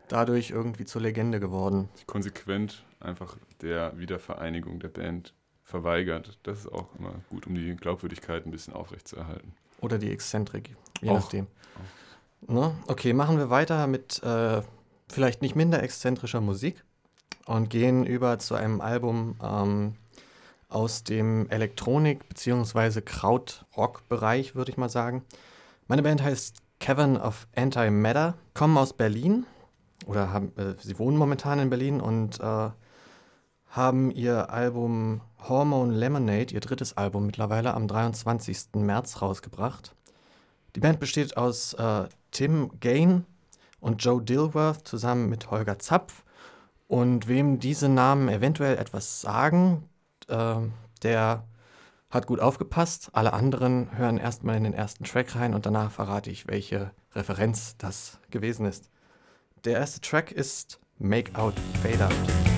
dadurch 0.08 0.52
irgendwie 0.52 0.86
zur 0.86 1.02
Legende 1.02 1.40
geworden. 1.40 1.90
Konsequent 2.06 2.84
einfach 3.00 3.38
der 3.62 3.98
Wiedervereinigung 3.98 4.80
der 4.80 4.90
Band 4.90 5.34
verweigert. 5.64 6.40
Das 6.44 6.60
ist 6.60 6.72
auch 6.72 6.88
immer 6.98 7.14
gut, 7.30 7.48
um 7.48 7.56
die 7.56 7.76
Glaubwürdigkeit 7.76 8.46
ein 8.46 8.52
bisschen 8.52 8.74
aufrechtzuerhalten. 8.74 9.54
Oder 9.82 9.98
die 9.98 10.12
Exzentrik, 10.12 10.76
je 11.02 11.10
Auch. 11.10 11.16
nachdem. 11.16 11.48
Ne? 12.48 12.74
Okay, 12.88 13.14
machen 13.14 13.38
wir 13.38 13.50
weiter 13.50 13.88
mit 13.88 14.22
äh, 14.24 14.62
vielleicht 15.10 15.42
nicht 15.42 15.56
minder 15.56 15.84
exzentrischer 15.84 16.42
Musik 16.42 16.84
und 17.46 17.70
gehen 17.70 18.06
über 18.06 18.40
zu 18.40 18.56
einem 18.56 18.82
Album 18.82 19.36
ähm, 19.44 19.96
aus 20.70 21.04
dem 21.04 21.50
Elektronik- 21.50 22.28
bzw. 22.30 23.02
Krautrock-Bereich, 23.02 24.56
würde 24.56 24.72
ich 24.72 24.78
mal 24.78 24.90
sagen. 24.90 25.24
Meine 25.88 26.04
Band 26.04 26.22
heißt 26.22 26.58
Cavern 26.80 27.18
of 27.18 27.48
Antimatter, 27.56 28.36
kommen 28.54 28.78
aus 28.78 28.94
Berlin 28.94 29.46
oder 30.06 30.32
haben, 30.32 30.56
äh, 30.58 30.76
sie 30.80 31.00
wohnen 31.00 31.18
momentan 31.18 31.60
in 31.60 31.70
Berlin 31.70 32.02
und 32.02 32.40
äh, 32.40 32.70
haben 33.70 34.12
ihr 34.12 34.50
Album 34.50 35.22
Hormone 35.48 35.94
Lemonade, 35.94 36.54
ihr 36.54 36.60
drittes 36.60 36.96
Album 36.98 37.26
mittlerweile, 37.26 37.74
am 37.74 37.88
23. 37.88 38.76
März 38.76 39.22
rausgebracht. 39.22 39.96
Die 40.76 40.80
Band 40.80 41.00
besteht 41.00 41.38
aus 41.38 41.74
äh, 41.74 42.08
Tim 42.32 42.72
Gain 42.80 43.26
und 43.80 44.04
Joe 44.04 44.22
Dilworth 44.22 44.88
zusammen 44.88 45.30
mit 45.30 45.52
Holger 45.52 45.80
Zapf. 45.80 46.24
Und 46.88 47.28
wem 47.28 47.60
diese 47.60 47.90
Namen 47.90 48.30
eventuell 48.30 48.78
etwas 48.78 49.22
sagen, 49.22 49.90
äh, 50.30 50.56
der 51.04 51.44
hat 52.10 52.28
gut 52.28 52.40
aufgepasst. 52.40 53.10
Alle 53.14 53.34
anderen 53.34 53.98
hören 53.98 54.18
erstmal 54.18 54.56
in 54.56 54.64
den 54.64 54.74
ersten 54.74 55.04
Track 55.04 55.36
rein 55.36 55.54
und 55.54 55.66
danach 55.66 55.92
verrate 55.92 56.30
ich, 56.30 56.48
welche 56.48 56.92
Referenz 57.14 57.76
das 57.78 58.20
gewesen 58.32 58.66
ist. 58.66 58.90
Der 59.68 59.80
erste 59.80 60.00
Track 60.00 60.32
ist 60.32 60.80
Make 60.98 61.38
Out 61.38 61.56
Fade 61.84 62.06
Out. 62.06 62.57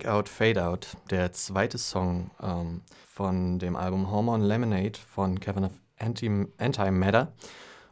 Make 0.00 0.10
Out 0.10 0.30
Fade 0.30 0.64
Out, 0.64 0.96
der 1.10 1.30
zweite 1.32 1.76
Song 1.76 2.30
ähm, 2.42 2.80
von 3.12 3.58
dem 3.58 3.76
Album 3.76 4.10
Hormone 4.10 4.46
Lemonade 4.46 4.98
von 5.14 5.38
Kevin 5.38 5.64
of 5.64 5.72
Anti- 5.98 6.46
Antimatter. 6.56 7.32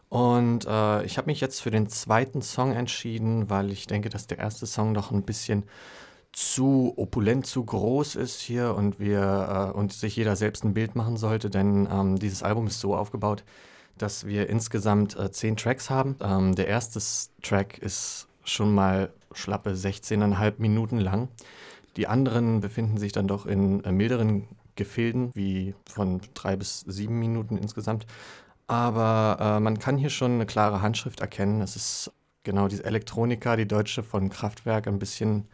Und 0.08 0.64
äh, 0.66 1.04
ich 1.04 1.18
habe 1.18 1.26
mich 1.26 1.42
jetzt 1.42 1.60
für 1.60 1.70
den 1.70 1.86
zweiten 1.90 2.40
Song 2.40 2.72
entschieden, 2.72 3.50
weil 3.50 3.70
ich 3.70 3.86
denke, 3.86 4.08
dass 4.08 4.26
der 4.26 4.38
erste 4.38 4.64
Song 4.64 4.94
doch 4.94 5.10
ein 5.10 5.24
bisschen 5.24 5.64
zu 6.32 6.94
opulent, 6.96 7.46
zu 7.46 7.62
groß 7.62 8.16
ist 8.16 8.40
hier 8.40 8.74
und 8.74 8.98
wir 8.98 9.72
äh, 9.74 9.78
und 9.78 9.92
sich 9.92 10.16
jeder 10.16 10.34
selbst 10.34 10.64
ein 10.64 10.72
Bild 10.72 10.94
machen 10.94 11.18
sollte, 11.18 11.50
denn 11.50 11.86
ähm, 11.92 12.18
dieses 12.18 12.42
Album 12.42 12.68
ist 12.68 12.80
so 12.80 12.96
aufgebaut, 12.96 13.44
dass 13.98 14.24
wir 14.24 14.48
insgesamt 14.48 15.14
äh, 15.18 15.30
zehn 15.30 15.58
Tracks 15.58 15.90
haben. 15.90 16.16
Ähm, 16.22 16.54
der 16.54 16.68
erste 16.68 17.00
Track 17.42 17.76
ist 17.76 18.28
schon 18.44 18.74
mal 18.74 19.12
schlappe 19.32 19.72
16,5 19.72 20.54
Minuten 20.56 20.98
lang. 20.98 21.28
Die 21.96 22.06
anderen 22.06 22.60
befinden 22.60 22.98
sich 22.98 23.12
dann 23.12 23.28
doch 23.28 23.46
in 23.46 23.82
äh, 23.84 23.92
milderen 23.92 24.48
Gefilden, 24.76 25.30
wie 25.34 25.74
von 25.88 26.20
drei 26.34 26.56
bis 26.56 26.80
sieben 26.80 27.18
Minuten 27.18 27.56
insgesamt. 27.56 28.06
Aber 28.66 29.38
äh, 29.40 29.60
man 29.60 29.78
kann 29.78 29.96
hier 29.96 30.10
schon 30.10 30.32
eine 30.32 30.46
klare 30.46 30.82
Handschrift 30.82 31.20
erkennen. 31.20 31.62
Es 31.62 31.74
ist 31.74 32.12
genau 32.44 32.68
diese 32.68 32.84
Elektronika, 32.84 33.56
die 33.56 33.66
deutsche 33.66 34.02
von 34.02 34.30
Kraftwerk, 34.30 34.86
ein 34.86 34.98
bisschen 34.98 35.48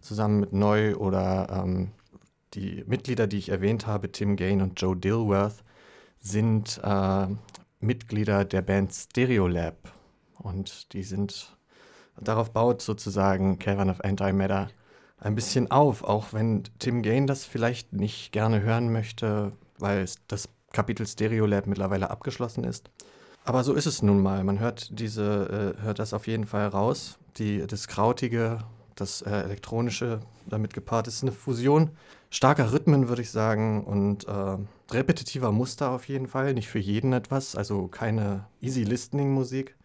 zusammen 0.00 0.40
mit 0.40 0.52
Neu 0.52 0.96
oder 0.96 1.62
ähm, 1.64 1.90
die 2.54 2.84
Mitglieder, 2.86 3.26
die 3.26 3.38
ich 3.38 3.50
erwähnt 3.50 3.86
habe, 3.86 4.10
Tim 4.10 4.36
Gain 4.36 4.62
und 4.62 4.80
Joe 4.80 4.96
Dilworth, 4.96 5.62
sind 6.20 6.80
äh, 6.82 7.26
Mitglieder 7.80 8.44
der 8.44 8.62
Band 8.62 8.92
Stereolab. 8.92 9.92
Und 10.38 10.92
die 10.92 11.02
sind, 11.02 11.56
darauf 12.18 12.52
baut 12.52 12.82
sozusagen 12.82 13.58
Caravan 13.58 13.90
of 13.90 14.00
Antimatter 14.00 14.68
ein 15.20 15.34
bisschen 15.34 15.70
auf, 15.70 16.02
auch 16.02 16.32
wenn 16.32 16.64
Tim 16.78 17.02
Gain 17.02 17.26
das 17.26 17.44
vielleicht 17.44 17.92
nicht 17.92 18.32
gerne 18.32 18.62
hören 18.62 18.92
möchte, 18.92 19.52
weil 19.78 20.06
das 20.28 20.48
Kapitel 20.72 21.06
Stereolab 21.06 21.66
mittlerweile 21.66 22.10
abgeschlossen 22.10 22.64
ist. 22.64 22.90
Aber 23.44 23.64
so 23.64 23.74
ist 23.74 23.86
es 23.86 24.02
nun 24.02 24.22
mal. 24.22 24.44
Man 24.44 24.58
hört 24.58 24.98
diese, 24.98 25.76
äh, 25.78 25.82
hört 25.82 25.98
das 25.98 26.14
auf 26.14 26.26
jeden 26.26 26.46
Fall 26.46 26.68
raus. 26.68 27.18
Die, 27.36 27.66
das 27.66 27.88
Krautige, 27.88 28.58
das 28.94 29.22
äh, 29.22 29.30
Elektronische 29.30 30.20
damit 30.46 30.74
gepaart 30.74 31.08
ist 31.08 31.22
eine 31.22 31.32
Fusion 31.32 31.90
starker 32.30 32.72
Rhythmen, 32.72 33.08
würde 33.08 33.22
ich 33.22 33.30
sagen, 33.30 33.84
und 33.84 34.26
äh, 34.26 34.56
repetitiver 34.90 35.52
Muster 35.52 35.90
auf 35.90 36.08
jeden 36.08 36.28
Fall. 36.28 36.54
Nicht 36.54 36.68
für 36.68 36.78
jeden 36.78 37.12
etwas, 37.12 37.56
also 37.56 37.88
keine 37.88 38.46
easy 38.60 38.84
listening 38.84 39.32
Musik. 39.32 39.76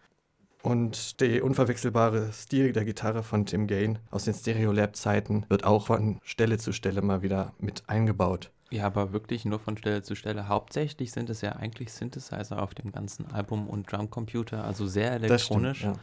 Und 0.66 1.20
der 1.20 1.44
unverwechselbare 1.44 2.32
Stil 2.32 2.72
der 2.72 2.84
Gitarre 2.84 3.22
von 3.22 3.46
Tim 3.46 3.68
Gain 3.68 4.00
aus 4.10 4.24
den 4.24 4.34
Stereolab-Zeiten 4.34 5.46
wird 5.48 5.62
auch 5.62 5.86
von 5.86 6.18
Stelle 6.24 6.58
zu 6.58 6.72
Stelle 6.72 7.02
mal 7.02 7.22
wieder 7.22 7.52
mit 7.60 7.88
eingebaut. 7.88 8.50
Ja, 8.72 8.86
aber 8.86 9.12
wirklich 9.12 9.44
nur 9.44 9.60
von 9.60 9.76
Stelle 9.76 10.02
zu 10.02 10.16
Stelle. 10.16 10.48
Hauptsächlich 10.48 11.12
sind 11.12 11.30
es 11.30 11.40
ja 11.40 11.52
eigentlich 11.52 11.92
Synthesizer 11.92 12.60
auf 12.60 12.74
dem 12.74 12.90
ganzen 12.90 13.30
Album 13.30 13.68
und 13.68 13.92
Drumcomputer, 13.92 14.64
also 14.64 14.88
sehr 14.88 15.12
elektronisch. 15.12 15.78
Stimmt, 15.78 16.00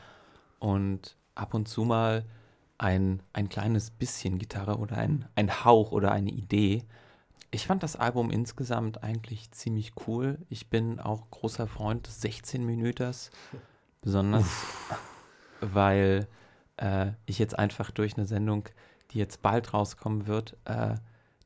Und 0.59 1.17
ab 1.35 1.53
und 1.53 1.67
zu 1.67 1.83
mal 1.83 2.23
ein, 2.77 3.21
ein 3.33 3.49
kleines 3.49 3.91
bisschen 3.91 4.39
Gitarre 4.39 4.77
oder 4.77 4.95
ein, 4.97 5.25
ein 5.35 5.65
Hauch 5.65 5.91
oder 5.91 6.13
eine 6.13 6.31
Idee. 6.31 6.85
Ich 7.51 7.67
fand 7.67 7.83
das 7.83 7.97
Album 7.97 8.31
insgesamt 8.31 9.03
eigentlich 9.03 9.51
ziemlich 9.51 9.91
cool. 10.07 10.37
Ich 10.47 10.69
bin 10.69 11.01
auch 11.01 11.29
großer 11.31 11.67
Freund 11.67 12.07
des 12.07 12.23
16-Minüters, 12.23 13.29
besonders 14.03 14.45
weil 15.61 16.27
äh, 16.77 17.11
ich 17.25 17.39
jetzt 17.39 17.57
einfach 17.57 17.91
durch 17.91 18.17
eine 18.17 18.25
Sendung, 18.25 18.67
die 19.11 19.19
jetzt 19.19 19.41
bald 19.41 19.73
rauskommen 19.73 20.27
wird, 20.27 20.53
äh, 20.65 20.95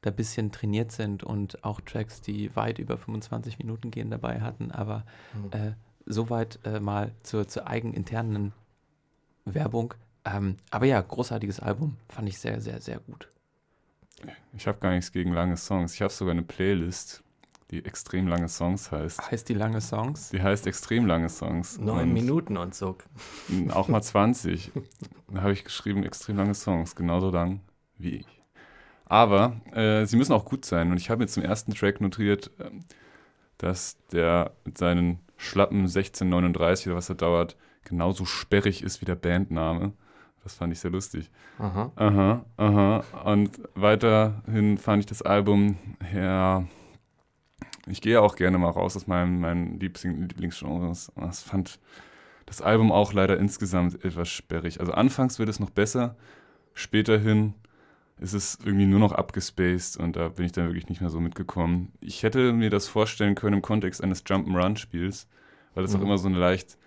da 0.01 0.09
ein 0.11 0.15
bisschen 0.15 0.51
trainiert 0.51 0.91
sind 0.91 1.23
und 1.23 1.63
auch 1.63 1.81
Tracks, 1.81 2.21
die 2.21 2.55
weit 2.55 2.79
über 2.79 2.97
25 2.97 3.59
Minuten 3.59 3.91
gehen, 3.91 4.09
dabei 4.09 4.41
hatten. 4.41 4.71
Aber 4.71 5.05
Mhm. 5.33 5.51
äh, 5.51 5.71
soweit 6.05 6.59
äh, 6.63 6.79
mal 6.79 7.11
zur, 7.23 7.47
zur 7.47 7.67
eigeninternen 7.67 8.53
Werbung. 9.45 9.93
Ähm, 10.25 10.57
aber 10.71 10.85
ja, 10.85 11.01
großartiges 11.01 11.59
Album. 11.59 11.97
Fand 12.09 12.29
ich 12.29 12.39
sehr, 12.39 12.61
sehr, 12.61 12.81
sehr 12.81 12.99
gut. 12.99 13.29
Ich 14.53 14.67
habe 14.67 14.79
gar 14.79 14.91
nichts 14.91 15.11
gegen 15.11 15.33
lange 15.33 15.57
Songs. 15.57 15.93
Ich 15.93 16.01
habe 16.01 16.11
sogar 16.11 16.31
eine 16.31 16.43
Playlist, 16.43 17.23
die 17.71 17.83
extrem 17.83 18.27
lange 18.27 18.47
Songs 18.47 18.91
heißt. 18.91 19.31
Heißt 19.31 19.49
die 19.49 19.53
lange 19.53 19.81
Songs? 19.81 20.29
Die 20.29 20.41
heißt 20.41 20.67
extrem 20.67 21.05
lange 21.05 21.29
Songs. 21.29 21.77
Neun 21.77 22.03
Und 22.03 22.13
Minuten 22.13 22.57
und 22.57 22.73
so. 22.73 22.97
Auch 23.71 23.87
mal 23.87 24.01
20. 24.01 24.71
Da 25.29 25.41
habe 25.41 25.53
ich 25.53 25.63
geschrieben, 25.63 26.03
extrem 26.03 26.37
lange 26.37 26.53
Songs, 26.53 26.95
genauso 26.95 27.29
lang 27.29 27.61
wie 27.97 28.17
ich. 28.17 28.27
Aber 29.05 29.61
äh, 29.73 30.05
sie 30.05 30.17
müssen 30.17 30.33
auch 30.33 30.43
gut 30.45 30.65
sein. 30.65 30.91
Und 30.91 30.97
ich 30.97 31.09
habe 31.09 31.23
mir 31.23 31.27
zum 31.27 31.43
ersten 31.43 31.73
Track 31.73 32.01
notiert, 32.01 32.51
ähm, 32.59 32.83
dass 33.57 33.97
der 34.11 34.51
mit 34.65 34.77
seinen 34.77 35.19
schlappen 35.37 35.81
1639 35.81 36.87
oder 36.87 36.97
was 36.97 37.09
er 37.09 37.15
dauert, 37.15 37.55
genauso 37.85 38.25
sperrig 38.25 38.83
ist 38.83 39.01
wie 39.01 39.05
der 39.05 39.15
Bandname. 39.15 39.93
Das 40.43 40.55
fand 40.55 40.73
ich 40.73 40.79
sehr 40.79 40.91
lustig. 40.91 41.29
Aha. 41.59 41.91
Aha, 41.95 42.45
aha. 42.57 43.03
Und 43.25 43.59
weiterhin 43.75 44.77
fand 44.77 45.01
ich 45.01 45.05
das 45.05 45.21
Album, 45.21 45.77
ja, 46.13 46.65
ich 47.89 48.01
gehe 48.01 48.21
auch 48.21 48.35
gerne 48.35 48.57
mal 48.57 48.69
raus 48.69 48.95
aus 48.95 49.07
meinem, 49.07 49.39
meinen 49.39 49.79
Lieblings 49.79 50.03
Lieblingsgenres. 50.03 51.09
Und 51.15 51.33
Ich 51.33 51.39
fand 51.39 51.79
das 52.45 52.61
Album 52.61 52.91
auch 52.91 53.13
leider 53.13 53.37
insgesamt 53.37 54.03
etwas 54.05 54.29
sperrig. 54.29 54.79
Also 54.79 54.93
anfangs 54.93 55.39
wird 55.39 55.49
es 55.49 55.59
noch 55.59 55.69
besser, 55.69 56.15
späterhin 56.73 57.53
ist 58.19 58.33
es 58.33 58.57
irgendwie 58.63 58.87
nur 58.87 58.99
noch 58.99 59.11
abgespaced 59.11 59.97
und 59.97 60.15
da 60.15 60.29
bin 60.29 60.45
ich 60.45 60.51
dann 60.51 60.65
wirklich 60.67 60.89
nicht 60.89 61.01
mehr 61.01 61.09
so 61.11 61.19
mitgekommen. 61.19 61.91
Ich 62.01 62.23
hätte 62.23 62.51
mir 62.53 62.69
das 62.71 62.87
vorstellen 62.87 63.35
können 63.35 63.57
im 63.57 63.61
Kontext 63.61 64.03
eines 64.03 64.25
Jump'n'Run-Spiels, 64.25 65.27
weil 65.75 65.83
das 65.83 65.93
auch 65.93 65.99
Mhm. 65.99 66.05
immer 66.05 66.17
so 66.17 66.27
eine 66.27 66.39
leicht 66.39 66.77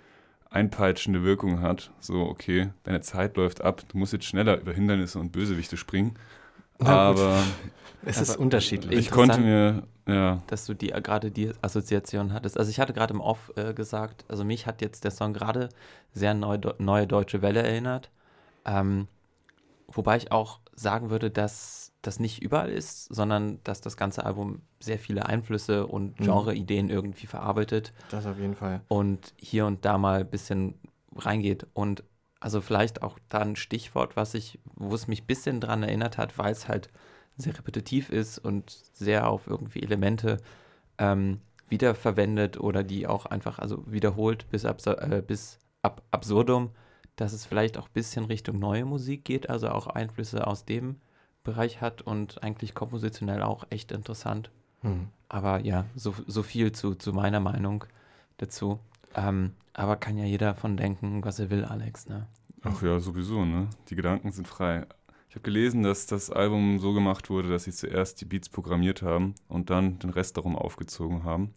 einpeitschende 0.51 1.23
Wirkung 1.23 1.61
hat. 1.61 1.93
So, 2.01 2.23
okay, 2.23 2.71
deine 2.83 3.01
Zeit 3.01 3.37
läuft 3.37 3.61
ab, 3.61 3.83
du 3.89 3.97
musst 3.99 4.13
jetzt 4.13 4.25
schneller 4.25 4.61
über 4.61 4.73
Hindernisse 4.73 5.21
und 5.21 5.31
Bösewichte 5.31 5.77
springen. 5.77 6.15
Aber 6.81 7.43
Es 8.05 8.21
ist 8.21 8.37
unterschiedlich. 8.37 8.99
ich 8.99 9.11
konnte 9.11 9.39
mir, 9.39 9.85
ja, 10.11 10.43
Dass 10.47 10.67
du 10.67 10.75
die 10.75 10.89
gerade 10.89 11.31
die 11.31 11.53
Assoziation 11.63 12.33
hattest. 12.33 12.59
Also 12.59 12.71
ich 12.71 12.81
hatte 12.81 12.93
gerade 12.93 13.15
im 13.15 13.21
Off 13.21 13.53
äh, 13.57 13.73
gesagt, 13.75 14.25
also 14.29 14.45
mich 14.45 14.67
hat 14.67 14.83
jetzt 14.83 15.05
der 15.05 15.11
Song 15.11 15.33
gerade 15.33 15.69
sehr 16.13 16.35
neu, 16.35 16.59
neue 16.79 17.07
Deutsche 17.07 17.43
Welle 17.43 17.63
erinnert. 17.63 18.11
Ähm, 18.65 19.09
wobei 19.89 20.17
ich 20.17 20.33
auch 20.33 20.61
sagen 20.75 21.11
würde, 21.11 21.31
dass 21.31 21.93
das 22.03 22.19
nicht 22.19 22.43
überall 22.43 22.71
ist, 22.71 23.15
sondern 23.15 23.59
dass 23.65 23.81
das 23.81 23.97
ganze 23.97 24.25
Album 24.25 24.63
sehr 24.81 24.99
viele 24.99 25.27
Einflüsse 25.27 25.87
und 25.87 26.19
Mhm. 26.19 26.25
Genre-Ideen 26.25 26.89
irgendwie 26.89 27.27
verarbeitet. 27.27 27.93
Das 28.11 28.27
auf 28.27 28.39
jeden 28.39 28.55
Fall. 28.55 28.81
und 28.89 29.35
hier 29.37 29.67
und 29.67 29.85
da 29.85 29.99
mal 29.99 30.21
ein 30.21 30.31
bisschen 30.31 30.75
reingeht. 31.15 31.67
Und 31.75 32.05
also 32.41 32.63
vielleicht 32.63 33.03
auch 33.03 33.19
da 33.29 33.41
ein 33.41 33.57
Stichwort, 33.57 34.17
was 34.17 34.33
ich, 34.35 34.59
wo 34.75 34.95
es 34.95 35.09
mich 35.09 35.23
ein 35.25 35.27
bisschen 35.27 35.61
dran 35.61 35.83
erinnert 35.83 36.17
hat, 36.17 36.39
weil 36.39 36.53
es 36.53 36.69
halt 36.69 36.89
sehr 37.41 37.57
repetitiv 37.57 38.11
ist 38.11 38.39
und 38.39 38.71
sehr 38.71 39.29
auf 39.29 39.47
irgendwie 39.47 39.83
Elemente 39.83 40.39
ähm, 40.99 41.41
wiederverwendet 41.69 42.59
oder 42.59 42.83
die 42.83 43.07
auch 43.07 43.27
einfach 43.27 43.59
also 43.59 43.85
wiederholt 43.87 44.49
bis, 44.51 44.65
abso 44.65 44.93
äh, 44.93 45.23
bis 45.27 45.59
ab 45.83 46.03
absurdum, 46.11 46.71
dass 47.17 47.33
es 47.33 47.47
vielleicht 47.47 47.79
auch 47.79 47.87
ein 47.87 47.95
bisschen 47.95 48.25
Richtung 48.25 48.59
neue 48.59 48.85
Musik 48.85 49.25
geht, 49.25 49.49
also 49.49 49.69
auch 49.69 49.87
Einflüsse 49.87 50.47
aus 50.47 50.65
dem 50.65 50.97
Bereich 51.43 51.81
hat 51.81 52.03
und 52.03 52.43
eigentlich 52.43 52.75
kompositionell 52.75 53.43
auch 53.43 53.65
echt 53.71 53.93
interessant. 53.93 54.51
Hm. 54.83 55.09
Aber 55.29 55.61
ja, 55.61 55.87
so, 55.95 56.15
so 56.27 56.43
viel 56.43 56.73
zu, 56.73 56.95
zu 56.95 57.13
meiner 57.13 57.41
Meinung 57.41 57.85
dazu. 58.39 58.79
Ähm, 59.15 59.53
aber 59.73 59.97
kann 59.97 60.19
ja 60.19 60.25
jeder 60.25 60.55
von 60.55 60.77
denken, 60.77 61.25
was 61.25 61.39
er 61.39 61.51
will, 61.51 61.65
Alex, 61.65 62.09
ne? 62.09 62.27
ach 62.63 62.83
ja, 62.83 62.99
sowieso, 63.01 63.45
ne? 63.45 63.69
Die 63.89 63.97
Gedanken 63.97 64.33
sind 64.33 64.49
frei. 64.49 64.87
Ich 65.31 65.37
habe 65.37 65.43
gelesen, 65.45 65.85
dass 65.85 66.07
das 66.07 66.29
Album 66.31 66.81
so 66.81 66.93
gemacht 66.93 67.31
wurde, 67.31 67.49
dass 67.49 67.63
sie 67.65 67.71
zuerst 67.71 68.21
die 68.21 68.25
Beats 68.25 68.49
programmiert 68.49 69.01
haben 69.03 69.37
und 69.47 69.71
dann 69.71 69.99
den 70.01 70.11
Rest 70.11 70.37
darum 70.37 70.57
aufgezogen 70.57 71.23
haben. 71.23 71.53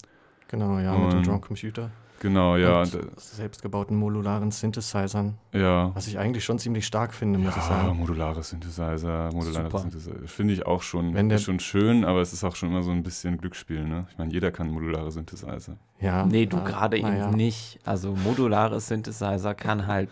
Genau, 0.47 0.77
ja, 0.77 0.95
mit 0.95 1.11
dem 1.11 1.17
Und- 1.17 1.27
Drum 1.27 1.41
Computer. 1.41 1.89
Genau, 2.19 2.55
ja. 2.55 2.81
und 2.83 2.97
selbstgebauten 3.17 3.97
modularen 3.97 4.49
Synthesizern, 4.51 5.37
ja. 5.51 5.91
was 5.93 6.07
ich 6.07 6.17
eigentlich 6.19 6.45
schon 6.45 6.57
ziemlich 6.57 6.85
stark 6.85 7.13
finde, 7.13 7.37
muss 7.37 7.49
ich 7.49 7.57
Ja, 7.63 7.67
sagen. 7.67 7.97
modulare 7.97 8.41
Synthesizer, 8.43 9.29
modulare 9.33 9.65
Super. 9.65 9.79
Synthesizer. 9.79 10.27
Finde 10.27 10.53
ich 10.53 10.65
auch 10.65 10.83
schon, 10.83 11.13
Wenn 11.15 11.27
der- 11.27 11.37
ist 11.39 11.43
schon 11.43 11.59
schön, 11.59 12.05
aber 12.05 12.21
es 12.21 12.31
ist 12.31 12.45
auch 12.45 12.55
schon 12.55 12.69
immer 12.69 12.81
so 12.83 12.91
ein 12.91 13.03
bisschen 13.03 13.37
Glücksspiel, 13.39 13.83
ne? 13.83 14.05
Ich 14.11 14.17
meine, 14.17 14.31
jeder 14.31 14.51
kann 14.51 14.69
modulare 14.71 15.11
Synthesizer. 15.11 15.75
Ja, 15.99 16.25
Nee, 16.25 16.45
du 16.45 16.57
äh, 16.57 16.61
gerade 16.63 16.97
eben 16.97 17.31
nicht. 17.31 17.79
Also 17.83 18.15
modulare 18.15 18.79
Synthesizer 18.79 19.53
kann 19.53 19.87
halt 19.87 20.09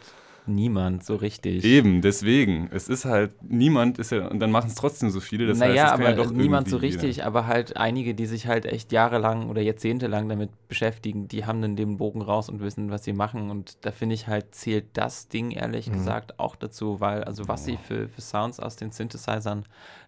niemand 0.48 1.04
so 1.04 1.16
richtig. 1.16 1.64
Eben, 1.64 2.02
deswegen. 2.02 2.70
Es 2.72 2.88
ist 2.90 3.06
halt, 3.06 3.32
niemand 3.44 4.00
ist 4.00 4.12
ja, 4.12 4.28
und 4.28 4.40
dann 4.40 4.52
machen 4.52 4.68
es 4.68 4.76
trotzdem 4.76 5.10
so 5.10 5.20
viele. 5.20 5.46
Das 5.48 5.60
naja, 5.60 5.84
heißt, 5.84 5.94
aber 5.94 6.10
ja 6.10 6.16
doch 6.16 6.32
niemand 6.32 6.70
so 6.70 6.78
richtig, 6.78 7.24
aber 7.24 7.48
halt 7.48 7.78
einige, 7.78 8.14
die 8.16 8.26
sich 8.26 8.48
halt 8.48 8.66
echt 8.66 8.92
jahrelang 8.92 9.50
oder 9.50 9.62
jahrzehntelang 9.62 10.28
damit 10.30 10.50
beschäftigen, 10.68 11.28
die 11.28 11.46
haben 11.46 11.62
dann 11.62 11.76
den 11.76 11.98
Bogen 11.98 12.22
raus 12.22 12.50
und 12.50 12.60
wissen, 12.62 12.90
was 12.92 13.04
sie 13.04 13.14
machen. 13.14 13.50
Und 13.50 13.86
da 13.86 13.92
finde 13.92 14.16
ich 14.16 14.28
halt, 14.28 14.56
zählt 14.56 14.86
das 14.98 15.28
Ding 15.28 15.52
ehrlich 15.52 15.88
Mhm. 15.90 15.94
gesagt 15.94 16.40
auch 16.40 16.56
dazu, 16.56 17.00
weil, 17.00 17.24
also 17.24 17.48
was 17.48 17.66
sie 17.66 17.78
für, 17.78 18.10
für 18.10 18.22
Sounds 18.22 18.60
aus 18.60 18.76
den 18.76 18.92
Synthesizern 18.92 19.66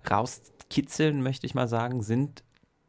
rauskitzeln, 0.10 1.22
möchte 1.22 1.46
ich 1.46 1.56
mal 1.56 1.68
sagen, 1.68 2.02
sind 2.02 2.44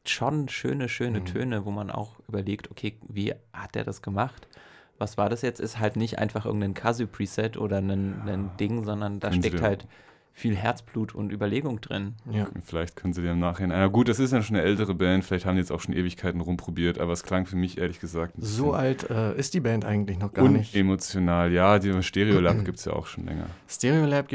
schon 0.07 0.49
schöne, 0.49 0.89
schöne 0.89 1.21
Mhm. 1.21 1.25
Töne, 1.25 1.65
wo 1.65 1.71
man 1.71 1.91
auch 1.91 2.21
überlegt, 2.29 2.71
okay, 2.71 2.99
wie 3.09 3.33
hat 3.53 3.75
der 3.75 3.85
das 3.85 4.03
gemacht? 4.03 4.47
Was 4.99 5.19
war 5.19 5.29
das 5.29 5.43
jetzt? 5.43 5.61
Ist 5.61 5.79
halt 5.81 5.97
nicht 5.97 6.19
einfach 6.19 6.47
irgendein 6.47 6.75
Kasu-Preset 6.75 7.57
oder 7.57 7.79
ein, 7.79 7.91
ein 8.27 8.51
Ding, 8.61 8.85
sondern 8.85 9.21
da 9.21 9.31
Können 9.31 9.43
steckt 9.43 9.57
ja- 9.61 9.67
halt 9.67 9.87
viel 10.37 10.57
Herzblut 10.57 11.15
und 11.15 11.31
Überlegung 11.31 11.81
drin. 11.81 12.15
Ja. 12.29 12.49
Vielleicht 12.65 12.97
können 12.97 13.13
sie 13.13 13.23
dir 13.23 13.31
im 13.31 13.39
Nachhinein. 13.39 13.79
Ja, 13.79 13.87
gut, 13.87 14.09
das 14.09 14.19
ist 14.19 14.33
ja 14.33 14.43
schon 14.43 14.57
eine 14.57 14.65
ältere 14.67 14.93
Band. 14.93 15.25
Vielleicht 15.25 15.47
haben 15.47 15.55
die 15.55 15.61
jetzt 15.61 15.71
auch 15.71 15.81
schon 15.81 15.95
Ewigkeiten 15.95 16.41
rumprobiert, 16.41 16.99
aber 16.99 17.13
es 17.13 17.23
klang 17.23 17.47
für 17.47 17.55
mich 17.55 17.79
ehrlich 17.79 18.01
gesagt 18.01 18.35
So 18.37 18.73
alt 18.73 19.09
äh, 19.11 19.37
ist 19.37 19.55
die 19.55 19.61
Band 19.61 19.85
eigentlich 19.85 20.19
noch 20.19 20.33
gar 20.33 20.49
nicht. 20.49 20.75
unemotional. 20.75 21.53
Ja, 21.53 21.79
die 21.79 22.03
Stereolab 22.03 22.57
gibt 22.65 22.79
es 22.81 22.85
ja 22.85 22.95
auch 22.95 23.07
schon 23.07 23.27
länger. 23.27 23.47
Stereolab 23.69 24.27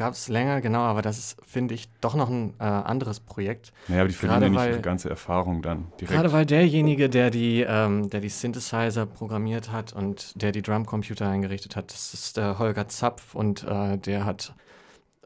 gab 0.00 0.14
es 0.14 0.28
länger, 0.28 0.62
genau, 0.62 0.80
aber 0.80 1.02
das 1.02 1.18
ist, 1.18 1.36
finde 1.46 1.74
ich, 1.74 1.90
doch 2.00 2.14
noch 2.14 2.30
ein 2.30 2.54
äh, 2.58 2.62
anderes 2.64 3.20
Projekt. 3.20 3.70
Naja, 3.86 4.00
aber 4.00 4.08
die 4.08 4.14
verlieren 4.14 4.42
ja 4.44 4.48
nicht 4.48 4.58
weil- 4.58 4.70
ihre 4.70 4.80
ganze 4.80 5.10
Erfahrung 5.10 5.60
dann 5.60 5.92
direkt. 6.00 6.10
Gerade 6.16 6.32
weil 6.32 6.46
derjenige, 6.46 7.10
der 7.10 7.28
die, 7.28 7.60
ähm, 7.68 8.08
der 8.08 8.20
die 8.20 8.30
Synthesizer 8.30 9.04
programmiert 9.04 9.70
hat 9.70 9.92
und 9.92 10.40
der 10.40 10.52
die 10.52 10.62
Drumcomputer 10.62 11.28
eingerichtet 11.28 11.76
hat, 11.76 11.92
das 11.92 12.14
ist 12.14 12.38
der 12.38 12.58
Holger 12.58 12.88
Zapf 12.88 13.34
und 13.34 13.62
äh, 13.64 13.98
der 13.98 14.24
hat 14.24 14.54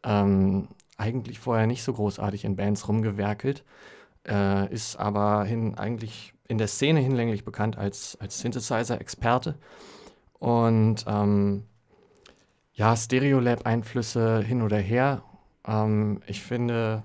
ähm, 0.03 0.67
eigentlich 0.97 1.39
vorher 1.39 1.69
nicht 1.69 1.85
so 1.85 1.93
großartig 1.93 2.45
in 2.45 2.57
Bands 2.57 2.89
rumgewerkelt, 2.89 3.63
äh, 4.27 4.73
ist 4.75 4.97
aber 4.97 5.45
hin, 5.45 5.79
eigentlich 5.79 6.35
in 6.49 6.59
der 6.59 6.67
Szene 6.67 6.99
hinlänglich 6.99 7.45
bekannt 7.45 7.79
als, 7.79 8.19
als 8.21 8.41
Synthesizer-Experte. 8.41 9.55
Und 10.41 11.05
ähm, 11.07 11.63
ja, 12.75 12.97
Stereolab-Einflüsse 12.97 14.43
hin 14.43 14.63
oder 14.63 14.79
her. 14.79 15.23
Ähm, 15.67 16.21
ich 16.27 16.43
finde, 16.43 17.05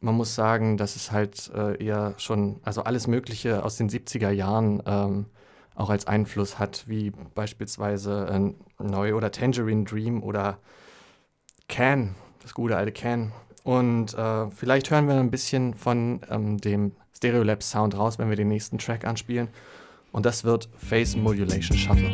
man 0.00 0.14
muss 0.14 0.34
sagen, 0.34 0.76
dass 0.76 0.96
es 0.96 1.12
halt 1.12 1.50
äh, 1.54 1.82
eher 1.82 2.14
schon, 2.18 2.60
also 2.64 2.84
alles 2.84 3.06
Mögliche 3.06 3.64
aus 3.64 3.76
den 3.76 3.88
70er 3.88 4.30
Jahren 4.30 4.82
ähm, 4.86 5.26
auch 5.74 5.90
als 5.90 6.06
Einfluss 6.06 6.58
hat, 6.58 6.84
wie 6.86 7.12
beispielsweise 7.34 8.26
äh, 8.26 8.82
Neu- 8.82 9.14
oder 9.14 9.30
Tangerine 9.30 9.84
Dream 9.84 10.22
oder 10.22 10.58
Can, 11.68 12.14
das 12.42 12.54
gute 12.54 12.76
alte 12.76 12.92
Can. 12.92 13.32
Und 13.64 14.14
äh, 14.14 14.50
vielleicht 14.50 14.90
hören 14.90 15.06
wir 15.06 15.14
ein 15.14 15.30
bisschen 15.30 15.74
von 15.74 16.20
ähm, 16.30 16.58
dem 16.58 16.92
Stereolab 17.16 17.62
Sound 17.62 17.96
raus, 17.96 18.18
wenn 18.18 18.28
wir 18.28 18.36
den 18.36 18.48
nächsten 18.48 18.78
Track 18.78 19.04
anspielen. 19.04 19.48
Und 20.10 20.26
das 20.26 20.44
wird 20.44 20.68
Phase 20.76 21.16
Modulation 21.16 21.78
Shuffle. 21.78 22.12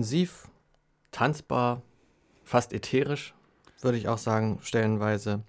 Intensiv, 0.00 0.48
tanzbar, 1.10 1.82
fast 2.42 2.72
ätherisch, 2.72 3.34
würde 3.82 3.98
ich 3.98 4.08
auch 4.08 4.16
sagen, 4.16 4.58
stellenweise. 4.62 5.42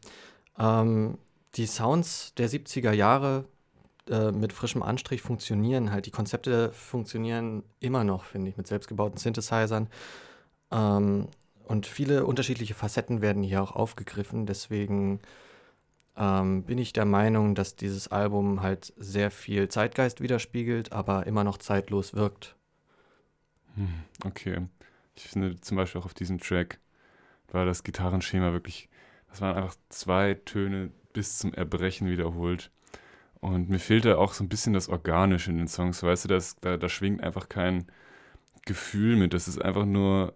Ähm, 0.60 1.18
die 1.56 1.66
Sounds 1.66 2.34
der 2.36 2.50
70er 2.50 2.92
Jahre 2.92 3.46
äh, 4.10 4.34
mit 4.34 4.52
frischem 4.52 4.84
Anstrich 4.84 5.22
funktionieren 5.22 5.94
halt. 5.94 6.06
Die 6.06 6.12
Konzepte 6.12 6.74
funktionieren 6.74 7.64
immer 7.80 8.04
noch, 8.04 8.26
finde 8.26 8.50
ich, 8.50 8.58
mit 8.58 8.68
selbstgebauten 8.68 9.18
Synthesizern. 9.18 9.88
Ähm, 10.70 11.30
und 11.64 11.86
viele 11.86 12.26
unterschiedliche 12.26 12.74
Facetten 12.74 13.22
werden 13.22 13.44
hier 13.44 13.64
auch 13.64 13.72
aufgegriffen. 13.72 14.46
Deswegen 14.46 15.22
ähm, 16.18 16.64
bin 16.64 16.78
ich 16.78 16.92
der 16.92 17.06
Meinung, 17.06 17.56
dass 17.56 17.78
dieses 17.78 18.10
Album 18.10 18.62
halt 18.62 18.92
sehr 18.98 19.32
viel 19.32 19.70
Zeitgeist 19.70 20.20
widerspiegelt, 20.20 20.92
aber 20.92 21.26
immer 21.26 21.46
noch 21.46 21.58
zeitlos 21.58 22.14
wirkt. 22.14 22.58
Hm, 23.76 24.04
Okay. 24.26 24.68
Ich 25.16 25.24
finde 25.28 25.60
zum 25.60 25.78
Beispiel 25.78 26.02
auch 26.02 26.06
auf 26.06 26.14
diesem 26.14 26.40
Track 26.40 26.80
war 27.52 27.66
das 27.66 27.84
Gitarrenschema 27.84 28.54
wirklich, 28.54 28.90
das 29.30 29.42
waren 29.42 29.56
einfach 29.58 29.76
zwei 29.90 30.36
Töne 30.36 30.92
bis 31.14 31.38
zum 31.40 31.54
Erbrechen 31.54 32.08
wiederholt. 32.10 32.72
Und 33.42 33.70
mir 33.70 33.80
fehlte 33.80 34.18
auch 34.20 34.34
so 34.34 34.44
ein 34.44 34.50
bisschen 34.50 34.74
das 34.74 34.90
Organische 34.90 35.52
in 35.52 35.58
den 35.58 35.68
Songs. 35.68 36.04
Weißt 36.04 36.26
du, 36.26 36.30
das, 36.30 36.58
da, 36.62 36.78
da 36.78 36.90
schwingt 36.90 37.22
einfach 37.24 37.50
kein 37.50 37.88
Gefühl 38.66 39.16
mit. 39.18 39.34
Das 39.34 39.48
ist 39.48 39.62
einfach 39.62 39.86
nur 39.86 40.36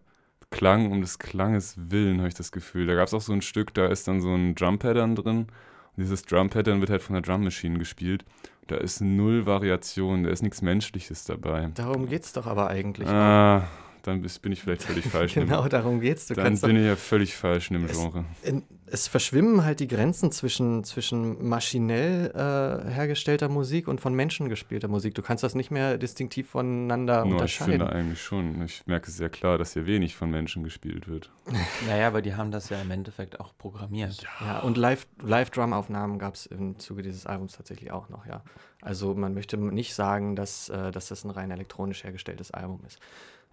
Klang 0.51 0.91
um 0.91 1.01
des 1.01 1.19
Klanges 1.19 1.75
willen, 1.77 2.19
habe 2.19 2.29
ich 2.29 2.33
das 2.35 2.51
Gefühl. 2.51 2.87
Da 2.87 2.95
gab 2.95 3.07
es 3.07 3.13
auch 3.13 3.21
so 3.21 3.33
ein 3.33 3.41
Stück, 3.41 3.73
da 3.73 3.87
ist 3.87 4.07
dann 4.07 4.21
so 4.21 4.33
ein 4.33 4.55
Drum-Pattern 4.55 5.15
drin. 5.15 5.47
Dieses 5.97 6.23
Drum-Pattern 6.23 6.81
wird 6.81 6.89
halt 6.89 7.01
von 7.01 7.13
der 7.13 7.21
Drum 7.21 7.43
Machine 7.43 7.79
gespielt. 7.79 8.25
Da 8.67 8.77
ist 8.77 9.01
null 9.01 9.45
Variation, 9.45 10.23
da 10.23 10.29
ist 10.31 10.41
nichts 10.41 10.61
Menschliches 10.61 11.23
dabei. 11.23 11.69
Darum 11.75 12.07
geht 12.09 12.23
es 12.23 12.33
doch 12.33 12.47
aber 12.47 12.67
eigentlich. 12.69 13.07
auch. 13.07 13.63
Dann 14.05 14.21
bin 14.21 14.51
ich 14.51 14.61
vielleicht 14.61 14.83
völlig 14.89 15.05
falsch. 15.07 15.33
dem- 15.33 15.45
genau, 15.47 15.67
darum 15.67 15.99
geht's. 15.99 16.27
Du 16.27 16.33
dann 16.35 16.59
bin 16.59 16.77
ich 16.77 16.85
ja 16.85 16.95
völlig 16.95 17.35
falsch 17.35 17.71
in 17.71 17.77
dem 17.79 17.85
Es- 17.85 17.97
Genre. 17.99 18.25
in, 18.43 18.63
es 18.87 19.07
verschwimmen 19.07 19.63
halt 19.65 19.79
die 19.79 19.87
Grenzen 19.87 20.31
zwischen, 20.31 20.83
zwischen 20.83 21.43
maschinell 21.49 22.31
äh, 22.35 22.91
hergestellter 22.91 23.49
Musik 23.49 23.87
und 23.87 23.99
von 23.99 24.13
Menschen 24.13 24.47
gespielter 24.47 24.87
Musik. 24.87 25.15
Du 25.15 25.23
kannst 25.23 25.43
das 25.43 25.55
nicht 25.55 25.71
mehr 25.71 25.97
distinktiv 25.97 26.49
voneinander 26.49 27.23
ich 27.25 27.31
unterscheiden. 27.31 27.79
finde 27.79 27.89
eigentlich 27.91 28.21
schon. 28.21 28.61
Ich 28.63 28.85
merke 28.85 29.09
sehr 29.09 29.29
klar, 29.29 29.57
dass 29.57 29.73
hier 29.73 29.87
wenig 29.87 30.15
von 30.15 30.29
Menschen 30.29 30.63
gespielt 30.63 31.07
wird. 31.07 31.31
Naja, 31.87 32.07
aber 32.07 32.21
die 32.21 32.35
haben 32.35 32.51
das 32.51 32.69
ja 32.69 32.79
im 32.81 32.91
Endeffekt 32.91 33.39
auch 33.39 33.53
programmiert. 33.57 34.23
Ja, 34.41 34.59
und 34.59 34.77
Live- 34.77 35.07
Live-Drum-Aufnahmen 35.21 36.19
gab 36.19 36.35
es 36.35 36.45
im 36.45 36.77
Zuge 36.79 37.01
dieses 37.01 37.25
Albums 37.25 37.53
tatsächlich 37.57 37.91
auch 37.91 38.09
noch, 38.09 38.25
ja. 38.25 38.43
Also 38.81 39.13
man 39.15 39.33
möchte 39.33 39.57
nicht 39.57 39.93
sagen, 39.95 40.35
dass, 40.35 40.69
äh, 40.69 40.91
dass 40.91 41.07
das 41.07 41.23
ein 41.23 41.31
rein 41.31 41.49
elektronisch 41.51 42.03
hergestelltes 42.03 42.51
Album 42.51 42.81
ist. 42.85 42.99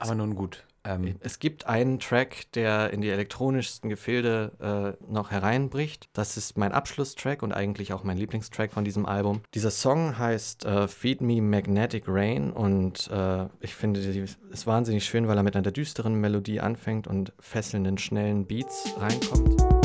Aber 0.03 0.15
nun 0.15 0.35
gut. 0.35 0.65
Ähm, 0.85 1.17
Es 1.21 1.39
gibt 1.39 1.67
einen 1.67 2.01
Track, 2.01 2.51
der 2.55 2.91
in 2.91 3.01
die 3.01 3.11
elektronischsten 3.11 3.89
Gefilde 3.89 4.97
äh, 5.09 5.13
noch 5.13 5.31
hereinbricht. 5.31 6.09
Das 6.13 6.37
ist 6.37 6.59
mein 6.59 6.73
Abschlusstrack 6.73 7.43
und 7.43 7.53
eigentlich 7.53 7.93
auch 7.93 8.03
mein 8.05 8.17
Lieblingstrack 8.17 8.73
von 8.73 8.85
diesem 8.85 9.07
Album. 9.07 9.43
Dieser 9.55 9.71
Song 9.71 10.19
heißt 10.19 10.65
äh, 10.65 10.89
Feed 10.89 11.21
Me 11.21 11.41
Magnetic 11.41 12.05
Rain 12.07 12.51
und 12.53 13.09
äh, 13.13 13.47
ich 13.61 13.75
finde, 13.75 14.01
ist 14.01 14.67
wahnsinnig 14.67 15.05
schön, 15.05 15.29
weil 15.29 15.37
er 15.37 15.43
mit 15.43 15.57
einer 15.57 15.71
düsteren 15.71 16.15
Melodie 16.15 16.61
anfängt 16.61 17.07
und 17.07 17.33
fesselnden, 17.39 17.99
schnellen 17.99 18.47
Beats 18.47 18.95
reinkommt. 18.99 19.82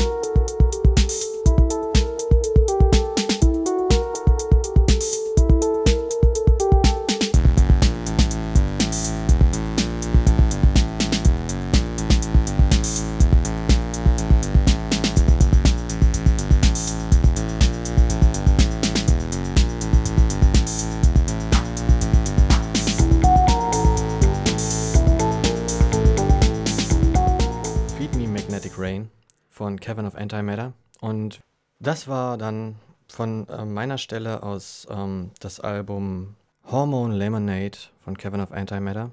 Das 31.88 32.06
war 32.06 32.36
dann 32.36 32.74
von 33.08 33.48
äh, 33.48 33.64
meiner 33.64 33.96
Stelle 33.96 34.42
aus 34.42 34.86
ähm, 34.90 35.30
das 35.40 35.58
Album 35.58 36.36
Hormone 36.70 37.16
Lemonade 37.16 37.78
von 38.04 38.18
Kevin 38.18 38.42
of 38.42 38.52
Antimatter, 38.52 39.10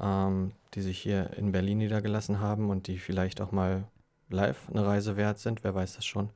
ähm, 0.00 0.52
die 0.72 0.80
sich 0.80 0.98
hier 0.98 1.34
in 1.36 1.52
Berlin 1.52 1.76
niedergelassen 1.76 2.40
haben 2.40 2.70
und 2.70 2.86
die 2.86 2.96
vielleicht 2.96 3.42
auch 3.42 3.52
mal 3.52 3.84
live 4.30 4.70
eine 4.70 4.86
Reise 4.86 5.18
wert 5.18 5.38
sind, 5.38 5.64
wer 5.64 5.74
weiß 5.74 5.96
das 5.96 6.06
schon. 6.06 6.30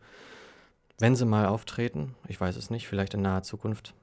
Wenn 0.99 1.17
sie 1.17 1.25
mal 1.25 1.47
auftreten, 1.47 2.15
ich 2.29 2.39
weiß 2.39 2.57
es 2.57 2.69
nicht, 2.69 2.87
vielleicht 2.87 3.15
in 3.15 3.23
naher 3.23 3.43
Zukunft. 3.43 3.95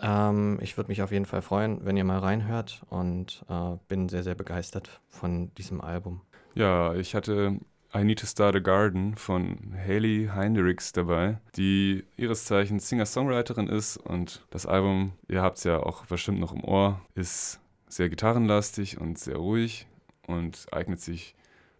Ähm, 0.00 0.58
ich 0.60 0.76
würde 0.76 0.88
mich 0.88 1.00
auf 1.00 1.12
jeden 1.12 1.24
Fall 1.24 1.40
freuen, 1.40 1.82
wenn 1.86 1.96
ihr 1.96 2.04
mal 2.04 2.18
reinhört 2.18 2.82
und 2.90 3.42
äh, 3.48 3.78
bin 3.88 4.10
sehr, 4.10 4.22
sehr 4.22 4.34
begeistert 4.34 5.00
von 5.08 5.54
diesem 5.54 5.80
Album. 5.80 6.20
Ja, 6.54 6.92
ich 6.94 7.14
hatte 7.14 7.58
I 7.96 8.04
Need 8.04 8.18
to 8.18 8.26
Start 8.26 8.54
a 8.54 8.58
Garden 8.58 9.14
von 9.14 9.74
Haley 9.74 10.28
Heinrichs 10.34 10.92
dabei, 10.92 11.38
die 11.56 12.04
ihres 12.18 12.44
Zeichens 12.44 12.90
Singer-Songwriterin 12.90 13.68
ist 13.68 13.96
und 13.96 14.44
das 14.50 14.66
Album, 14.66 15.12
ihr 15.28 15.40
habt 15.40 15.56
es 15.56 15.64
ja 15.64 15.78
auch 15.78 16.04
bestimmt 16.04 16.38
noch 16.38 16.52
im 16.52 16.62
Ohr, 16.62 17.00
ist 17.14 17.58
sehr 17.88 18.10
gitarrenlastig 18.10 19.00
und 19.00 19.18
sehr 19.18 19.36
ruhig 19.36 19.86
und 20.26 20.66
eignet 20.72 21.00
sich 21.00 21.34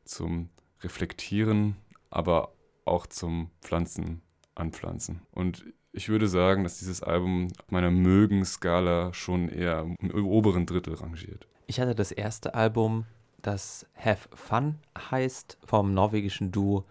zum 0.05 0.49
Reflektieren, 0.81 1.77
aber 2.09 2.53
auch 2.87 3.07
zum 3.07 3.51
Pflanzen 3.61 4.23
anpflanzen. 4.55 5.21
Und 5.33 5.67
ich 5.93 6.09
würde 6.09 6.29
sagen, 6.29 6.63
dass 6.63 6.79
dieses 6.79 7.03
Album 7.03 7.49
auf 7.59 7.71
meiner 7.71 7.91
Mögen-Skala 7.91 9.13
schon 9.13 9.51
eher 9.51 9.87
im 10.01 10.27
oberen 10.27 10.65
Drittel 10.65 10.95
rangiert. 10.95 11.47
Ich 11.67 11.79
hatte 11.79 11.95
das 11.95 12.11
erste 12.13 12.55
Album, 12.55 13.05
das 13.47 13.87
Have 13.97 14.29
Fun 14.35 14.79
heißt, 15.11 15.59
vom 15.65 15.95
norwegischen 15.95 16.51
Duo 16.51 16.85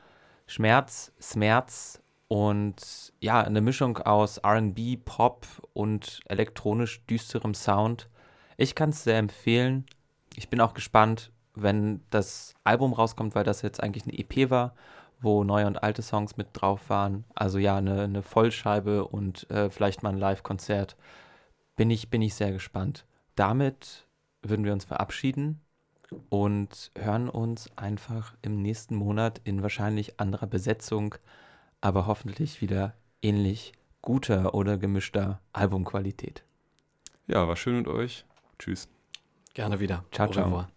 Schmerz, 0.48 1.12
Smerz 1.20 2.02
und 2.28 3.14
ja, 3.20 3.42
eine 3.42 3.62
Mischung 3.62 3.98
aus 3.98 4.40
RB, 4.44 5.04
Pop 5.04 5.46
und 5.74 6.22
elektronisch 6.28 7.04
düsterem 7.06 7.54
Sound. 7.54 8.10
Ich 8.58 8.74
kann 8.74 8.92
es 8.92 9.04
sehr 9.04 9.18
empfehlen. 9.18 9.86
Ich 10.36 10.50
bin 10.50 10.62
auch 10.62 10.74
gespannt, 10.74 11.32
wenn 11.56 12.02
das 12.10 12.54
Album 12.64 12.94
rauskommt, 12.94 13.36
weil 13.36 13.44
das 13.44 13.62
jetzt 13.62 13.82
eigentlich 13.84 14.04
eine 14.04 14.18
EP 14.18 14.50
war, 14.50 14.76
wo 15.20 15.44
neue 15.44 15.68
und 15.68 15.84
alte 15.84 16.02
Songs 16.02 16.38
mit 16.38 16.50
drauf 16.54 16.90
waren. 16.90 17.26
Also 17.36 17.58
ja, 17.58 17.78
eine, 17.78 18.04
eine 18.04 18.24
Vollscheibe 18.24 19.06
und 19.06 19.50
äh, 19.50 19.70
vielleicht 19.70 20.04
mal 20.04 20.10
ein 20.10 20.18
Live-Konzert. 20.18 20.96
Bin 21.76 21.90
ich, 21.90 22.10
bin 22.10 22.22
ich 22.22 22.36
sehr 22.36 22.52
gespannt. 22.52 23.06
Damit 23.36 24.08
würden 24.42 24.64
wir 24.64 24.74
uns 24.74 24.86
verabschieden 24.86 25.65
und 26.30 26.92
hören 26.98 27.30
uns 27.30 27.70
einfach 27.76 28.36
im 28.42 28.62
nächsten 28.62 28.96
Monat 28.96 29.42
in 29.44 29.62
wahrscheinlich 29.62 30.20
anderer 30.20 30.48
Besetzung, 30.48 31.16
aber 31.82 32.06
hoffentlich 32.06 32.62
wieder 32.62 32.94
ähnlich 33.22 33.74
guter 34.02 34.54
oder 34.54 34.78
gemischter 34.78 35.42
Albumqualität. 35.54 36.44
Ja, 37.28 37.48
war 37.48 37.56
schön 37.56 37.78
mit 37.78 37.88
euch. 37.88 38.26
Tschüss. 38.60 38.88
Gerne 39.54 39.80
wieder. 39.80 40.04
Ciao, 40.12 40.30
ciao. 40.30 40.68